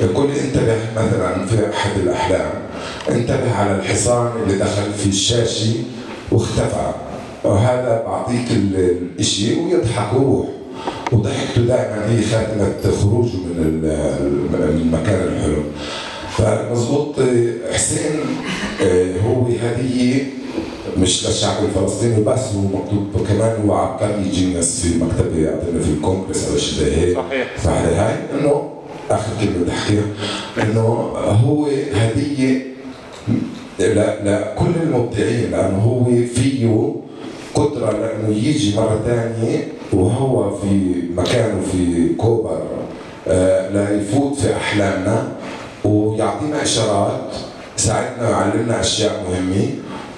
[0.02, 2.50] يقول لي انتبه مثلا في أحد الأحلام
[3.10, 5.74] انتبه على الحصان اللي دخل في الشاشة
[6.32, 6.92] واختفى.
[7.44, 10.48] وهذا بعطيك ال- الإشي ويضحك ويروح
[11.12, 15.64] وضحكته دائما هي خاتمة خروجه من ال- من المكان الحلو
[16.38, 18.20] فمضبوط آه، حسين
[18.84, 20.24] آه، هو هدية
[20.98, 26.52] مش للشعب الفلسطيني بس هو مكتوب كمان هو عبقري جينيس في مكتبة أظن في الكونغرس
[26.52, 27.16] أو شيء زي هيك.
[27.18, 27.48] صحيح.
[27.64, 28.70] صحيح هاي إنه
[29.12, 30.04] آخر كلمة بدي أحكيها.
[30.64, 30.82] إنه
[31.46, 32.62] هو هدية
[33.80, 36.92] لا لا كل المبدعين لأنه هو فيه
[37.56, 42.62] قدرة لأنه يجي مرة ثانية وهو في مكانه في كوبر
[43.28, 45.28] آه، لا يفوت في أحلامنا
[45.86, 47.32] ويعطينا إشارات
[47.78, 49.68] يساعدنا ويعلمنا أشياء مهمة.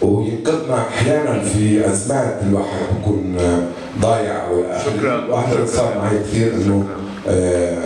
[0.01, 3.61] وينقذنا أحيانا في أزمات الواحد بيكون آه،
[4.01, 4.41] ضايع.
[4.85, 5.25] شكراً.
[5.29, 6.85] واحد صار معي كثير إنه
[7.27, 7.77] آه،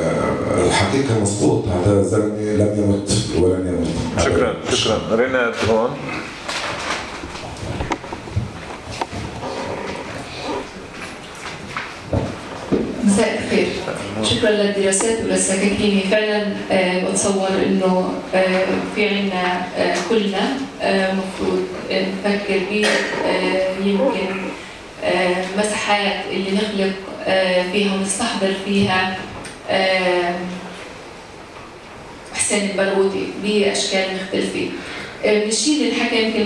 [0.68, 1.64] الحقيقة مضبوط.
[1.68, 3.12] هذا زلمه لم يمت
[3.43, 4.22] ولن يمت.
[4.26, 4.53] شكرا.
[4.74, 4.97] شكرا.
[5.16, 5.89] ريناد هون.
[13.03, 13.61] مساء الخير.
[14.24, 18.66] شكرا للدراسات وللسكاكيني فعلا آه، بتصور إنه آه،
[18.96, 22.86] في عنا آه، كلنا آه، مفروض نفكر ب
[23.86, 24.36] يمكن
[25.04, 26.92] آه، مساحات اللي نخلق
[27.28, 29.18] آه، فيها ونستحضر فيها
[29.70, 30.36] آه،
[32.34, 34.70] حسين البرغوثي بأشكال مختلفة.
[35.26, 36.46] آه، الشيء اللي انحكى يمكن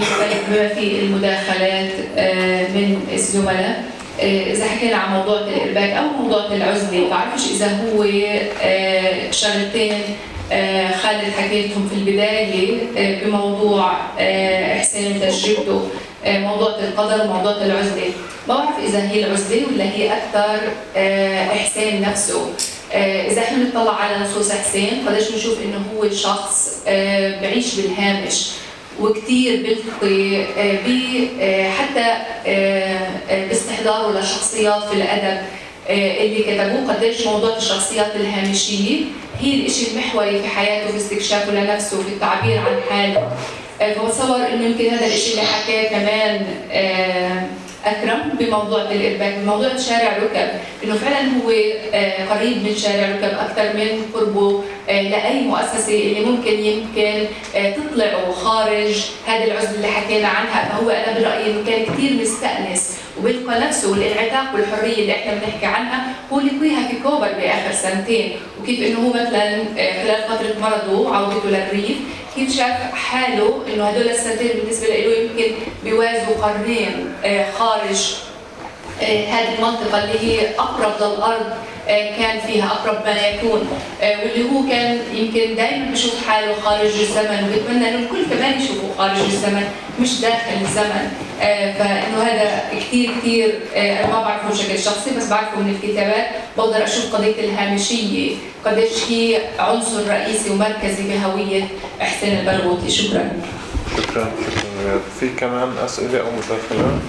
[0.50, 7.10] بما فيه المداخلات آه، من الزملاء آه، إذا حكينا عن موضوع الإرباك أو موضوع العزلة
[7.10, 8.04] بعرفش إذا هو
[8.64, 9.94] آه، شغلتين
[10.52, 15.88] آه، خالد حكيتهم في البداية آه، بموضوع آه، حسين تجربته
[16.26, 18.12] آه، موضوع القدر وموضوع العزلة.
[18.48, 20.60] ما بعرف إذا هي العزلة ولا هي أكثر
[20.98, 22.50] آه، حسين نفسه.
[22.94, 28.48] آه، إذا إحنا بنطلع على نصوص حسين قديش بنشوف إنه هو شخص آه، بعيش بالهامش.
[29.00, 30.80] وكثير بيلتقي آه،
[31.42, 32.18] آه، حتى
[32.48, 35.42] آه، باستحضاره لشخصيات في الأدب
[35.90, 39.02] اللي كتبوه قديش موضوع الشخصيات الهامشية
[39.40, 43.32] هي الشيء المحوري في حياته في استكشافه لنفسه في التعبير عن حاله.
[43.80, 46.46] فبتصور إنه يمكن هذا الشيء اللي حكاه كمان
[47.86, 50.48] أكرم بموضوع الارباك بموضوع شارع ركب.
[50.84, 51.52] إنه فعلا هو
[51.94, 57.26] آه، قريب من شارع ركب أكثر من قربه آه، لأي مؤسسة اللي ممكن يمكن
[57.56, 58.96] آه، تطلعوا خارج
[59.28, 60.70] هذه العزلة اللي حكينا عنها.
[60.70, 62.98] فهو أنا برأيي إنه كان كثير مستأنس.
[63.20, 68.32] وبيلقى نفسه والانعتاق والحرية اللي إحنا بنحكي عنها هو لقيها في كوبر بآخر سنتين.
[68.62, 69.64] وكيف إنه هو مثلا
[70.04, 71.98] خلال فترة مرضه وعودته للريف
[72.36, 78.16] كيف شاف حاله إنه هدول السنتين بالنسبة له يمكن بيوازوا قرنين آه، خارج
[79.02, 81.56] آه، هذه المنطقة اللي هي أقرب للأرض؟ آه،
[81.88, 83.68] كان فيها أقرب ما يكون.
[84.02, 88.88] آه، واللي هو كان يمكن دائما بشوف حاله خارج الزمن وبتمنى إنه الكل كمان يشوفه
[88.98, 89.64] خارج الزمن
[90.00, 91.12] مش داخل الزمن.
[91.42, 96.28] آه، فإنه هذا كثير كثير آه، ما بعرفه بشكل شخصي بس بعرفه من الكتابات.
[96.58, 101.68] بقدر أشوف قضية الهامشية قديش هي عنصر رئيسي ومركزي بهوية
[102.00, 103.32] حسين البرغوثي شكرا
[103.98, 104.32] شكرا.
[104.32, 105.00] شكرا.
[105.20, 107.02] في كمان أسئلة أو مداخلات؟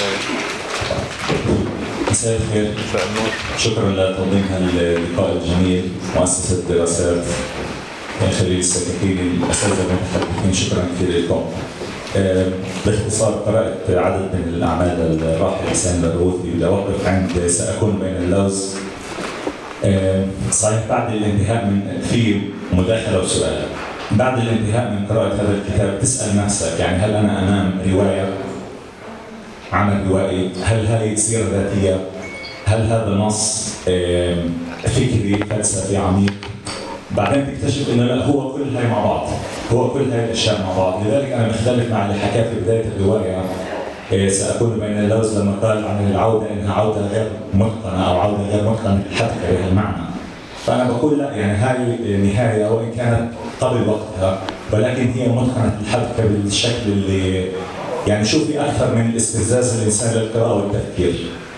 [0.00, 0.38] طيب،
[2.12, 2.70] مساء الخير
[3.58, 7.24] شكرا لتنظيم هاللقاء الجميل مؤسسة دراسات
[8.38, 11.44] خليل السكاكيني الأساتذة المتحدثين شكرا كثير لكم
[12.16, 12.46] آه،
[12.86, 18.74] باختصار قرأت عدد من الأعمال الراحل حسين البرغوثي بدي أوقف عند سأكون بين اللوز.
[19.84, 22.40] آه، صحيح بعد الانتهاء من في
[22.72, 23.66] مداخلة وسؤال.
[24.10, 28.51] بعد الانتهاء من قراءة هذا الكتاب تسأل نفسك يعني هل أنا أمام رواية؟
[29.72, 32.00] عمل روائي هل هذه سيرة ذاتية
[32.66, 33.74] هل هذا نص
[34.84, 36.32] فكري فلسفي عميق؟
[37.16, 39.28] بعدين تكتشف انه لا هو كل هاي مع بعض.
[39.72, 41.06] هو كل هاي الأشياء مع بعض.
[41.06, 43.42] لذلك أنا مختلف مع اللي حكاه في بداية الروايه
[44.12, 48.70] آه، سأكون بين اللوز لما قال عن العودة إنها عودة غير متقنه أو عودة غير
[48.70, 50.02] متقنه الحبكه بهالمعنى
[50.66, 53.28] فأنا بقول لا يعني هاي نهايه وإن كانت
[53.60, 54.38] قبل وقتها
[54.72, 57.46] ولكن هي متقنه الحبكه بالشكل اللي
[58.06, 61.14] يعني شوفي أكثر من استفزاز الإنسان للقراءة والتفكير.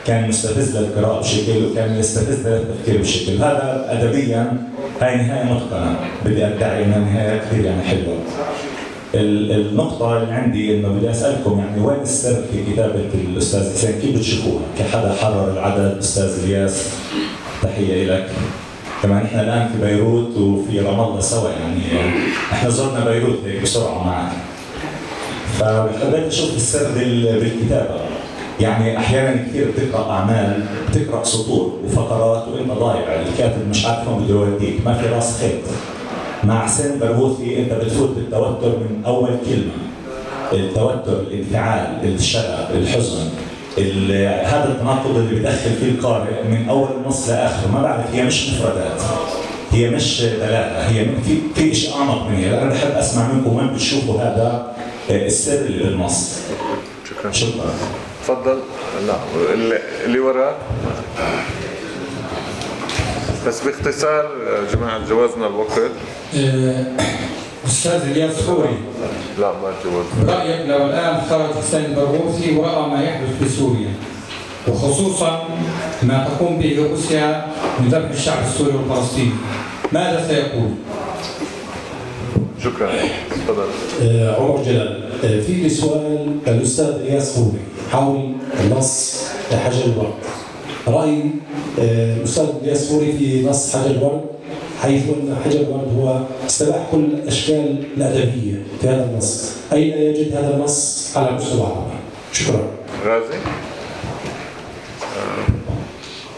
[0.07, 3.33] كان مستفز للقراءة بشكل وكان يستفز للتفكير بشكل.
[3.33, 4.57] هذا ادبيا
[5.01, 5.97] هاي نهاية متقنة.
[6.25, 8.17] بدي أدعي إنها نهاية كثير يعني حلوة.
[9.15, 14.17] ال- النقطة اللي عندي إنه بدي أسألكم يعني وين السر في كتابة الأستاذ حسين؟ كيف
[14.17, 16.89] بتشوفوها؟ كحدا حرر العدد؟ أستاذ إلياس
[17.63, 18.27] تحية لك
[19.03, 22.07] كمان إحنا الآن في بيروت وفي رام الله سوا يعني.
[22.53, 24.33] إحنا زرنا بيروت هيك بسرعة معك.
[25.59, 28.01] فحبيت أشوف السر بال- بالكتابة.
[28.61, 33.05] يعني أحيانا كثير بتقرأ أعمال بتقرأ سطور وفقرات وانت ضايع.
[33.29, 34.75] الكاتب مش عارف وين بده يوديك.
[34.85, 35.61] ما في راس خيط.
[36.45, 39.73] مع حسين برغوثي أنت بتفوت بالتوتر من أول كلمة.
[40.53, 43.29] التوتر الانفعال الشغب الحزن.
[43.79, 48.51] ال- هذا التناقض اللي بدخل فيه القارئ من أول النص لاخره ما بعرف هي مش
[48.51, 49.01] مفردات.
[49.73, 50.89] هي مش دلالة.
[50.89, 52.63] هي في في شيء أعمق من هي.
[52.63, 54.75] أنا بحب أسمع منكم وين بتشوفوا هذا.
[55.11, 56.39] السر اللي بالنص
[57.11, 57.33] شكرا.
[57.33, 57.75] شكرا.
[58.23, 58.59] تفضل.
[59.07, 59.15] لا
[59.55, 60.55] اللي, اللي وراه
[63.47, 65.81] بس باختصار يا جماعة جوازنا الوقت.
[66.37, 66.85] آه،
[67.67, 68.79] أستاذ إلياس حوري
[69.39, 73.91] لا ما جوزنا برأيك لو الآن خرج حسين البرغوثي ورأى ما يحدث في سوريا
[74.69, 75.49] وخصوصا
[76.03, 77.47] ما تقوم به روسيا
[77.81, 79.33] من ذبح الشعب السوري والفلسطيني
[79.93, 80.71] ماذا سيقول؟
[82.65, 82.93] شكرا.
[83.31, 83.67] تفضل.
[84.03, 87.59] آه، عمر جلال آه، في سؤال الأستاذ الياس خوري
[87.93, 88.33] حول
[88.71, 89.23] نص
[89.65, 90.15] حجر الورد.
[90.89, 91.23] رأي
[91.81, 94.21] آه، الأستاذ الياس خوري في نص حجر الورد
[94.83, 99.53] حيث أن حجر الورد هو استباح كل الأشكال الأدبية في هذا النص.
[99.73, 101.95] أين يجد هذا النص على مستوى العربي
[102.33, 102.69] شكرا.
[103.07, 103.39] غازي.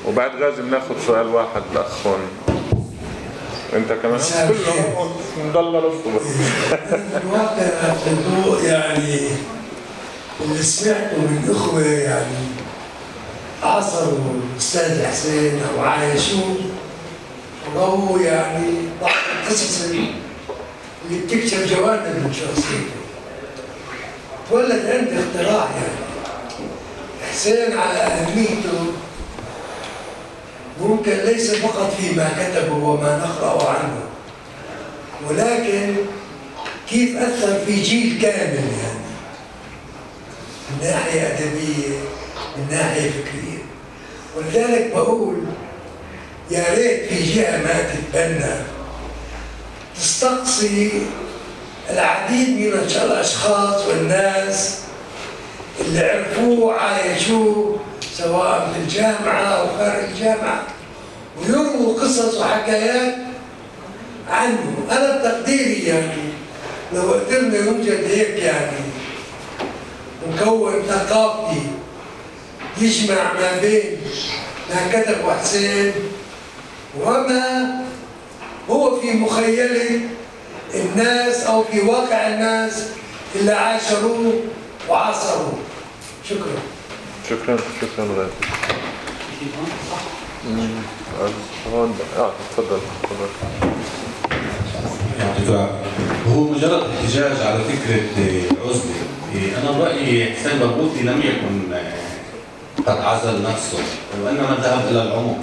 [0.09, 2.19] وبعد غازي بناخذ سؤال واحد لاخ هون
[3.75, 5.11] انت كمان؟ كلهم
[5.45, 6.23] مضل راسه بس
[7.23, 7.69] الواقع
[8.07, 9.19] الضوء يعني
[10.41, 12.37] اللي سمعته من اخوه يعني
[13.63, 14.19] عصروا
[14.55, 16.57] الاستاذ حسين أو عايشوه
[17.75, 19.13] ورووا يعني بعض
[19.43, 20.07] القصص اللي
[21.11, 22.97] بتكشف جوانب من شخصيته
[24.51, 26.07] تولد عندي اقتراح يعني.
[27.33, 28.93] حسين على أهميته
[30.81, 34.01] ممكن ليس فقط فيما كتبه وما نقرأ عنه
[35.29, 35.95] ولكن
[36.91, 39.07] كيف أثر في جيل كامل يعني
[40.71, 41.99] من ناحية أدبية
[42.57, 43.63] من ناحية فكرية.
[44.37, 45.37] ولذلك بقول
[46.51, 48.55] يا ريت في جهة ما تتبنى
[49.97, 50.91] تستقصي
[51.91, 52.73] العديد من
[53.05, 54.79] الأشخاص والناس
[55.81, 57.79] اللي عرفوه وعايشوه
[58.19, 60.63] سواء في الجامعة أو خارج الجامعة.
[61.39, 63.15] ويرووا قصص وحكايات
[64.31, 64.87] عنه.
[64.91, 66.23] أنا بتقديري يعني
[66.93, 68.77] لو قدرنا يوجد هيك يعني
[70.29, 71.61] مكون ثقافي
[72.81, 73.99] يجمع ما بين
[74.71, 75.93] ما كتبه حسين
[77.01, 77.71] وما
[78.71, 80.01] هو في مخيلة
[80.75, 82.83] الناس أو في واقع الناس
[83.35, 84.41] اللي عاشروه
[84.89, 85.59] وعاصروه.
[86.29, 86.76] شكرا.
[87.31, 88.29] شكرا شكرا.
[91.73, 92.79] هون آه تفضل
[96.29, 98.01] هو مجرد احتجاج على فكرة
[99.35, 101.77] إيه، أنا برأيي حسين برغوثي لم يكن
[102.87, 103.79] قد عزل نفسه
[104.25, 105.39] وإنما ذهب إلى العمق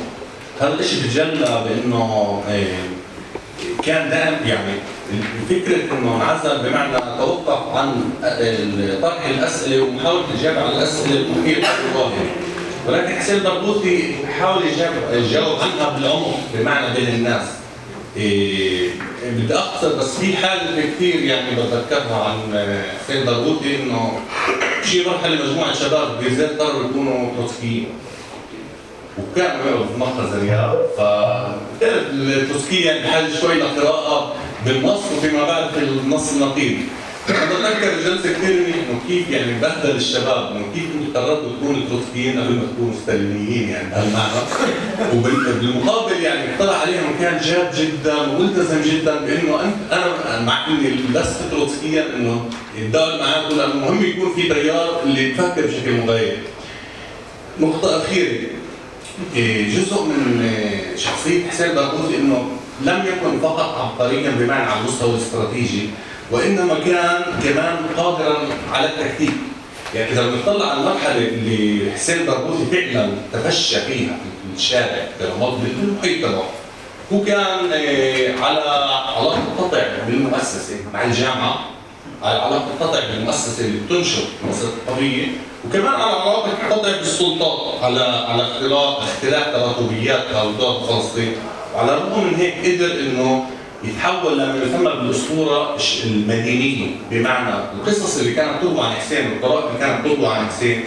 [0.61, 2.43] هذا الشيء تجلى بأنه
[3.86, 4.79] كان دائما يعني
[5.49, 8.03] فكرة أنه انعزل بمعنى توقف عن
[9.01, 12.26] طرح الأسئلة ومحاولة الإجابة على الأسئلة المحيطة بالظاهر.
[12.88, 14.61] ولكن حسين برغوثي حاول
[15.14, 17.45] يجاوب عنها بالعمق بمعنى بين الناس.
[18.18, 18.89] إيه
[19.32, 22.38] بدي أختصر بس في حاله كثير يعني بتذكرها عن
[23.03, 24.20] حسين برغوثي إنه
[24.86, 27.88] شي مرحلة مجموعة شباب ببيرزيت قرروا يكونوا تروتسكيين
[29.97, 34.36] مخزن الرياض فبتعرف التروتسكي يعني بحاجه شوي لقراءة
[34.66, 36.78] بالنص وفيما بعد في النص النقيض.
[37.30, 42.53] أنا بتذكر جلسه كثير إنه كيف يعني بهدل الشباب إنه كيف قررتوا تكونوا تروتسكيين قبل
[42.53, 44.32] ما تكونوا ستالينيين يعني بهالمعنى.
[45.16, 51.38] وبالمقابل يعني اطلع عليهم كان جاد جدا وملتزم جدا بإنه انت أنا مع إني لست
[51.51, 56.38] تروتسكيا إنه يتداول معاه يقول انه المهم يكون في تيار اللي بفكر بشكل مغاير.
[57.59, 58.39] نقطة أخيرة.
[59.76, 62.51] جزء من إيه، شخصية حسين برغوثي إنه
[62.82, 65.89] لم يكن فقط عبقريا بمعنى على المستوى الاستراتيجي
[66.32, 68.38] وإنما كان كمان قادرا
[68.74, 69.34] على التكتيك.
[69.95, 76.49] يعني إذا بنطلع على المرحلة اللي حسين البرغوثي فعلا تفشى فيها في الشارع بالمحيط تبعه
[77.13, 78.59] هو كان آه، على
[79.17, 81.72] علاقه قطع بالمؤسسة مع الجامعة.
[82.24, 85.28] على علاقه قطع بالمؤسسة اللي بتنشر مؤسسة القضية
[85.66, 91.34] وكمان على علاقه قطع بالسلطات على على اختلاف اختلاف تراتبيات هؤلاء فلسطين
[91.76, 93.45] وعلى الرغم من هيك قدر إنه
[93.84, 96.88] يتحول لما يسمى بالأسطورة المدينية.
[97.12, 100.84] بمعنى القصص اللي كانت تروى عن حسين والقراءات اللي كانت تروى عن حسين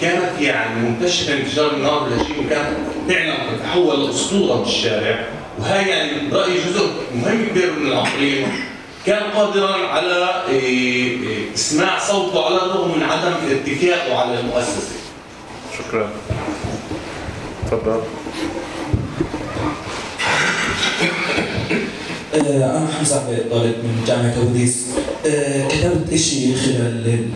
[0.00, 2.76] كانت يعني منتشرة انفجار النار الهجين وكانت
[3.08, 5.26] فعلا تتحول لأسطورة بالشارع.
[5.58, 8.46] وهي يعني برايي جزء مهم كبير من العقلية.
[9.06, 14.94] كان قادرا على إيه، إيه، إسماع صوته على الرغم من عدم اتكائه على المؤسسة.
[15.78, 16.10] شكرا.
[17.66, 18.00] تفضل.
[22.34, 24.86] آه، أنا حمزة عبيد طالب من جامعة أوديس.
[25.26, 27.28] آه، كتبت إشي خلال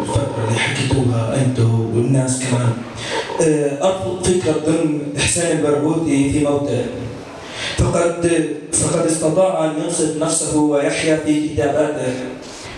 [0.00, 2.72] الفترة اللي حكيتوها أنتوا والناس كمان.
[3.42, 6.86] آه، أرفض فكرة ضمن إحسان البرغوثي في موته
[7.78, 12.14] فقد فقد استطاع أن ينصف نفسه ويحيا في كتاباته.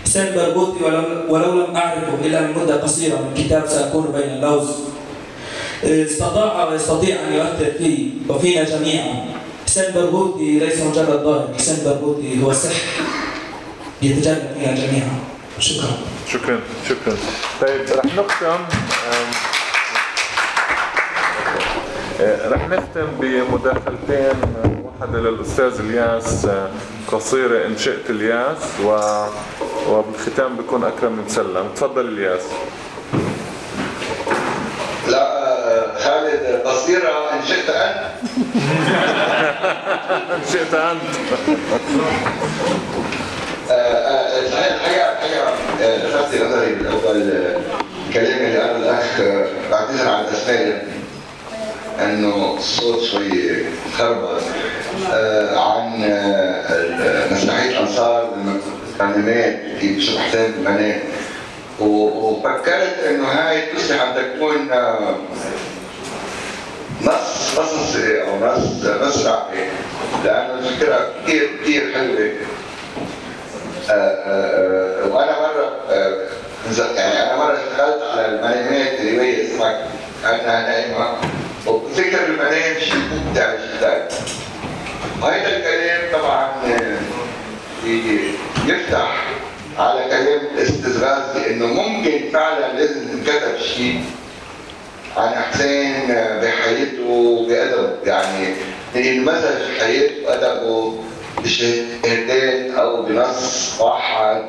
[0.05, 4.67] حسين البرغوثي ولو, ولو لم أعرفه إلا من مدة قصيرة من كتاب سأكون بين اللوز.
[5.83, 9.25] استطاع ويستطيع أن يؤثر فيه وفينا جميعا.
[9.65, 12.81] حسين برغوثي ليس مجرد ظاهر حسين برغوثي هو سحر
[14.01, 15.19] يتجلى فيها جميعا.
[15.59, 15.97] شكرا.
[16.33, 17.17] شكرا شكرا.
[17.61, 18.59] طيب رح نختم.
[22.21, 24.41] رح نختم بمداخلتين
[24.83, 26.69] واحدة للأستاذ الياس آه،
[27.11, 28.97] قصيرة إن شئت الياس و...
[29.89, 32.41] وبالختام بكون أكرم مسلم تفضل الياس.
[35.07, 37.97] لا آه، خالد قصيرة إن شئت أنت.
[40.35, 41.01] إن شئت أنت.
[43.71, 45.43] آه، آه، حاجة
[45.81, 47.59] آه، لفتت نظري بالأول آه،
[48.07, 50.87] الكلام اللي قاله الأخ آه، بعتذر عن الأسماء
[51.99, 53.65] أنه الصوت شوي
[53.97, 54.41] خربط
[55.13, 58.29] آه عن آه مسرحية أنصار
[58.93, 61.01] الكلمات كيف شو حسين البنات
[61.79, 65.15] وفكرت إنه هاي تصلح ان تكون آه
[67.03, 69.65] نص قصصي أو نص مسرحي
[70.25, 72.31] لأنه الفكرة كثير كثير حلوة.
[75.15, 75.71] وأنا مرة
[76.95, 79.87] يعني أنا مرة اشتغلت على المنامات روايه اسمها
[80.25, 81.17] انها نائمه
[81.67, 84.07] وفكر المنام شيء ممتع جدا.
[85.23, 88.33] هذا الكلام طبعا آه، ي-
[88.67, 89.23] يفتح
[89.79, 94.01] على كلام الاستغاثي إنه ممكن فعلا لازم ينكتب شيء
[95.17, 95.93] عن حسين
[96.41, 97.97] بحياته بأدب.
[98.07, 98.47] يعني
[98.95, 101.03] ينمزج حياته وأدبه
[101.43, 104.43] بشهادات أو بنص واحد.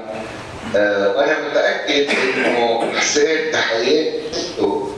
[0.77, 2.07] آه، وأنا متأكد
[2.37, 4.95] إنه حسين بحياته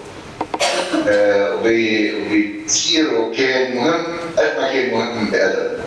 [1.08, 4.04] آه، وب- وبسيره كان مهم
[4.38, 5.80] قد ما كان مهم بأدب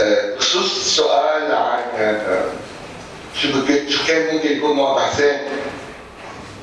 [0.00, 2.44] آه، بخصوص السؤال عن آه،
[3.34, 3.48] شو
[4.08, 5.38] كان ممكن يكون موضوع حسين؟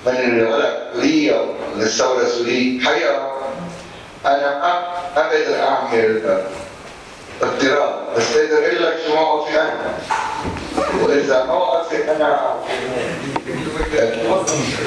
[0.06, 3.32] من الغلاء سوريا من الثورة السورية حقيقة
[4.26, 4.84] أنا
[5.16, 6.40] بقدر أعمل
[7.42, 9.98] اضطراب بس بقدر أقول لك شو موقفي أنا.
[11.04, 12.56] وإذا موقفي أنا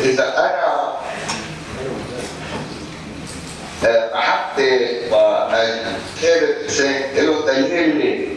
[0.05, 0.88] إذا أنا
[3.85, 4.59] أحبت
[5.13, 8.29] وكتابة حسين له لي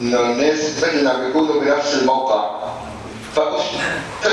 [0.00, 2.58] إنه الناس مثلنا بيكونوا بنفس الموقع.
[3.36, 4.32] فبفترض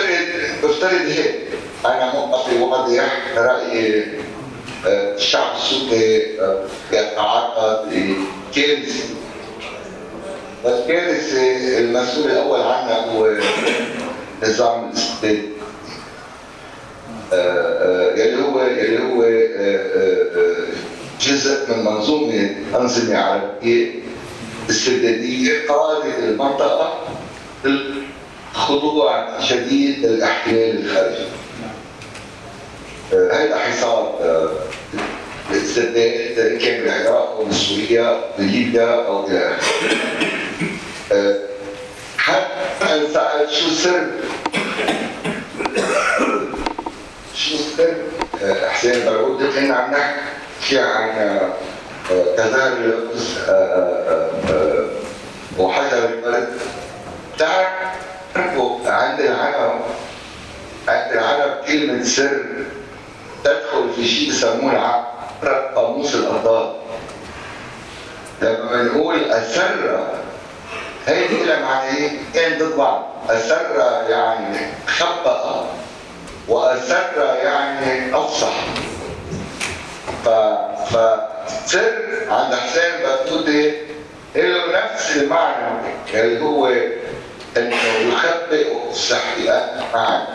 [0.63, 1.35] بفترض هيك.
[1.85, 4.03] أنا موقفي واضح رأيي
[4.87, 9.03] آه، الشعب السوري آه، يتعرض لكارثه
[10.65, 13.29] الكارثه المسؤول الأول عنها هو
[14.43, 15.41] نظام الاستبداد
[17.33, 19.27] يلي هو يلي هو آه،
[19.57, 20.55] آه، آه،
[21.21, 23.91] جزء من منظومة انظمه عربيه
[24.69, 26.99] استبدادية قادت المنطقة
[28.53, 31.25] خضوع شديد للأحتلال الخارجي.
[33.13, 34.19] هيدا حصار
[35.51, 41.39] الاستبداد إن كان بالعراق أو بسوريا بليبيا أو إلى آخره.
[42.17, 44.07] حتى انسأل شو سر
[49.05, 51.39] برغوثي كنا عم نحكي عن
[52.37, 54.85] تذرف آه، آه، آه،
[55.57, 56.47] وحجر البلد.
[57.37, 59.81] تعرفوا عند العرب
[60.87, 62.45] عند العرب كلمة سر
[63.43, 65.05] تدخل في شيء بسموه العرب
[65.75, 66.73] قاموس الأضداد
[68.41, 70.07] لما بنقول السر
[71.07, 74.57] هيدي لها معنيين ضد بعض أسر يعني
[74.87, 75.65] خبأ
[76.47, 78.65] وأسر يعني أفصح.
[80.25, 80.29] ف
[80.89, 81.93] فسر
[82.29, 83.71] عند حسين بطوطي
[84.35, 85.79] له نفس المعنى
[86.13, 86.67] اللي هو
[87.57, 87.75] إنه
[88.13, 89.23] يخبئ ويفصح
[89.93, 90.27] معا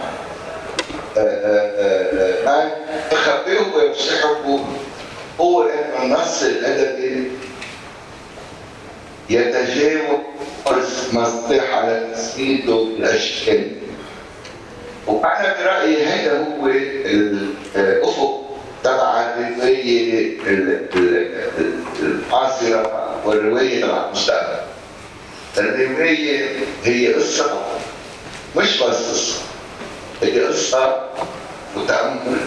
[2.44, 2.70] ما
[3.12, 4.58] يخبئه ويفصحه
[5.40, 7.30] هو إنه النص الأدبي
[9.30, 13.70] يتجاوز مصطلح على تسميته بالاشكال
[15.10, 16.66] وأنا برايي هذا هو
[17.76, 18.40] الأفق
[18.84, 20.38] تبع الرواية
[22.02, 24.60] القاصرة والرواية تبع المستقبل.
[25.58, 26.48] الرواية
[26.84, 27.62] هي قصة
[28.56, 29.42] مش بس قصة
[30.22, 30.96] هي قصة
[31.76, 32.38] وتامل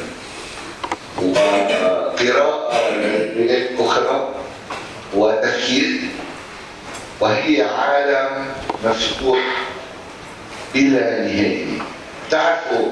[1.22, 4.30] وقراءة لروايات أخرى
[5.14, 5.99] وتفكير
[7.19, 8.45] وهي عالم
[8.85, 9.40] مفتوح
[10.76, 10.99] إلى
[12.34, 12.91] نهايه تعرفوا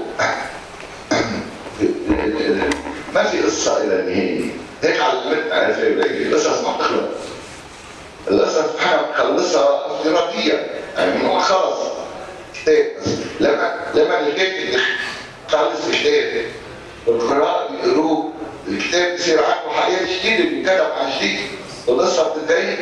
[3.13, 4.51] ما في قصة إلى النهاية؟
[4.84, 7.01] هيك علمتنا على فكرة القصص ما بتخلص.
[8.27, 11.80] القصص نحن بنخلصها افتراضيا يعني بنقول خلص
[12.61, 13.07] كتاب بس
[13.39, 14.80] لما لما الكاتب
[15.49, 16.45] يخلص كتاب
[17.07, 18.31] والقراء بيقروه
[18.68, 21.39] الكتاب بصير عنده حياة جديدة بينكتب عن جديد.
[21.88, 22.77] والقصة بتنتهي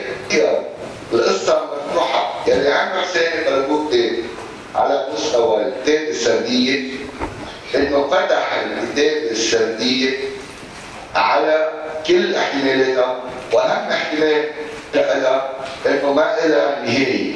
[1.13, 4.13] القصة مفتوحة يعني عم حسين بلقوه كتاب
[4.75, 6.91] على مستوى الكتاب السردية
[7.75, 10.17] إنه فتح الكتاب السردية
[11.15, 11.69] على
[12.07, 13.21] كل احتمالاتها
[13.53, 14.45] وأهم احتمال
[14.95, 15.51] لها
[15.85, 17.33] إنه ما لها نهاية.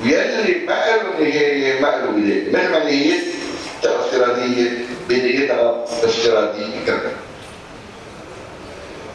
[0.00, 2.48] ويلي ما له نهاية ما له بداية.
[2.50, 3.20] مثل ما نهايتها
[3.84, 4.70] افتراضية
[5.08, 7.12] بدايتها افتراضية كمان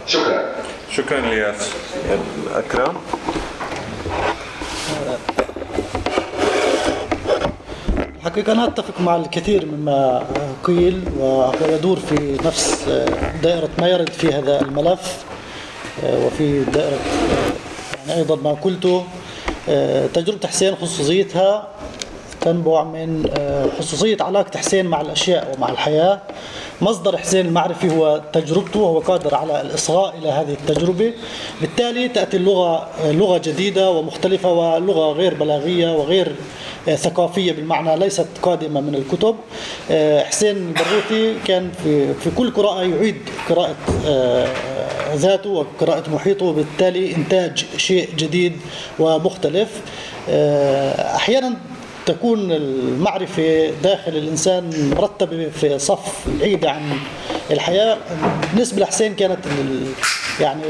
[0.08, 0.56] شكرا.
[0.92, 1.70] شكرا الياس
[2.56, 2.98] أكرم.
[8.20, 10.24] الحقيقة أنا أتفق مع الكثير مما
[10.64, 12.90] قيل ويدور في نفس
[13.44, 15.24] دائرة ما يرد في هذا الملف
[16.04, 16.98] وفي دائرة
[18.08, 19.04] يعني أيضا ما قلته
[20.14, 21.68] تجربة حسين خصوصيتها
[22.42, 23.30] تنبع من
[23.80, 26.22] خصوصية علاقة حسين مع الأشياء ومع الحياة.
[26.82, 31.14] مصدر حسين المعرفي هو تجربته وهو قادر على الإصغاء إلى هذه التجربة.
[31.62, 36.36] بالتالي تأتي اللغة لغة جديدة ومختلفة ولغة غير بلاغية وغير
[36.96, 39.36] ثقافية بالمعنى ليست قادمة من الكتب.
[40.26, 43.18] حسين البروتي كان في, في كل قراءة يعيد
[43.50, 43.76] قراءة
[45.16, 48.54] ذاته وقراءة محيطه وبالتالي إنتاج شيء جديد
[49.00, 49.82] ومختلف.
[51.16, 51.54] أحيانا
[52.10, 56.82] تكون المعرفة داخل الإنسان مرتبة في صف بعيد عن
[57.52, 57.98] الحياة.
[58.54, 59.40] بالنسبة لحسين كانت
[60.42, 60.64] يعني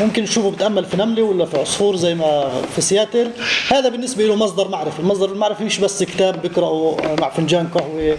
[0.00, 3.30] ممكن نشوفه بتأمل في نملة ولا في عصفور زي ما في سياتل.
[3.70, 5.00] هذا بالنسبة له مصدر معرفة.
[5.00, 8.16] المصدر المعرفي مش بس كتاب بيقرأه مع فنجان قهوة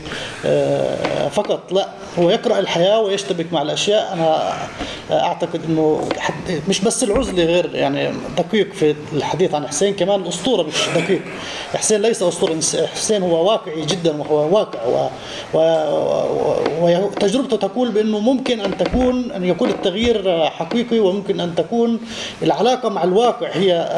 [1.30, 1.74] فقط.
[1.74, 1.90] لا
[2.20, 4.14] هو يقرأ الحياة ويشتبك مع الأشياء.
[4.14, 4.54] أنا
[5.12, 6.10] أعتقد أنه
[6.70, 11.22] مش بس العزلة غير يعني دقيق في الحديث عن حسين كمان الأسطورة مش دقيق.
[11.74, 12.60] حسين ليس أسطورة.
[12.94, 15.10] حسين هو واقعي جدا وهو واقع
[16.82, 22.00] وتجربته تقول بأنه ممكن أن تكون أن يكون التغيير حقيقي وممكن أن تكون
[22.44, 23.90] العلاقة مع الواقع هي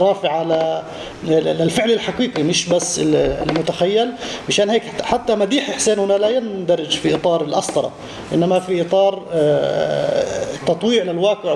[0.00, 0.82] رافعة
[1.24, 4.08] للفعل الحقيقي مش بس المتخيل.
[4.48, 7.90] مشان هيك حتى مديح حسين هنا لا يندرج في إطار الأسطرة
[8.34, 9.22] إنما في إطار
[10.66, 11.52] تطويع للواقع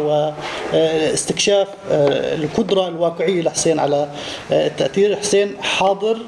[0.72, 4.08] واستكشاف القدرة الواقعية لحسين على
[4.50, 5.16] التأثير.
[5.16, 6.18] حسين حاضر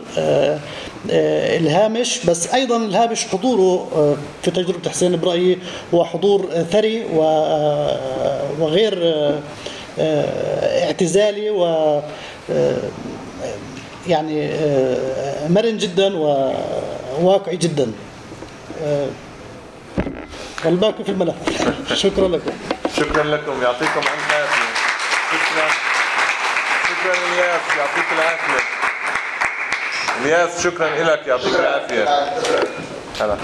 [1.09, 3.89] الهامش بس أيضا الهامش حضوره
[4.43, 5.59] في تجربة حسين برايي
[5.95, 7.05] هو حضور ثري
[8.59, 8.99] وغير
[10.85, 11.63] اعتزالي و
[14.07, 14.51] يعني
[15.49, 17.93] مرن جدا وواقعي جدا.
[20.65, 21.35] والباقي في الملف.
[21.95, 22.51] شكرا لكم.
[22.97, 23.63] شكرا لكم.
[23.63, 24.73] يعطيكم الف عافية.
[25.33, 25.69] شكرا.
[26.89, 28.76] شكرا الياس يعطيك العافية.
[30.23, 32.05] الياس شكرا لك يعطيك العافية.
[33.21, 33.37] هلا.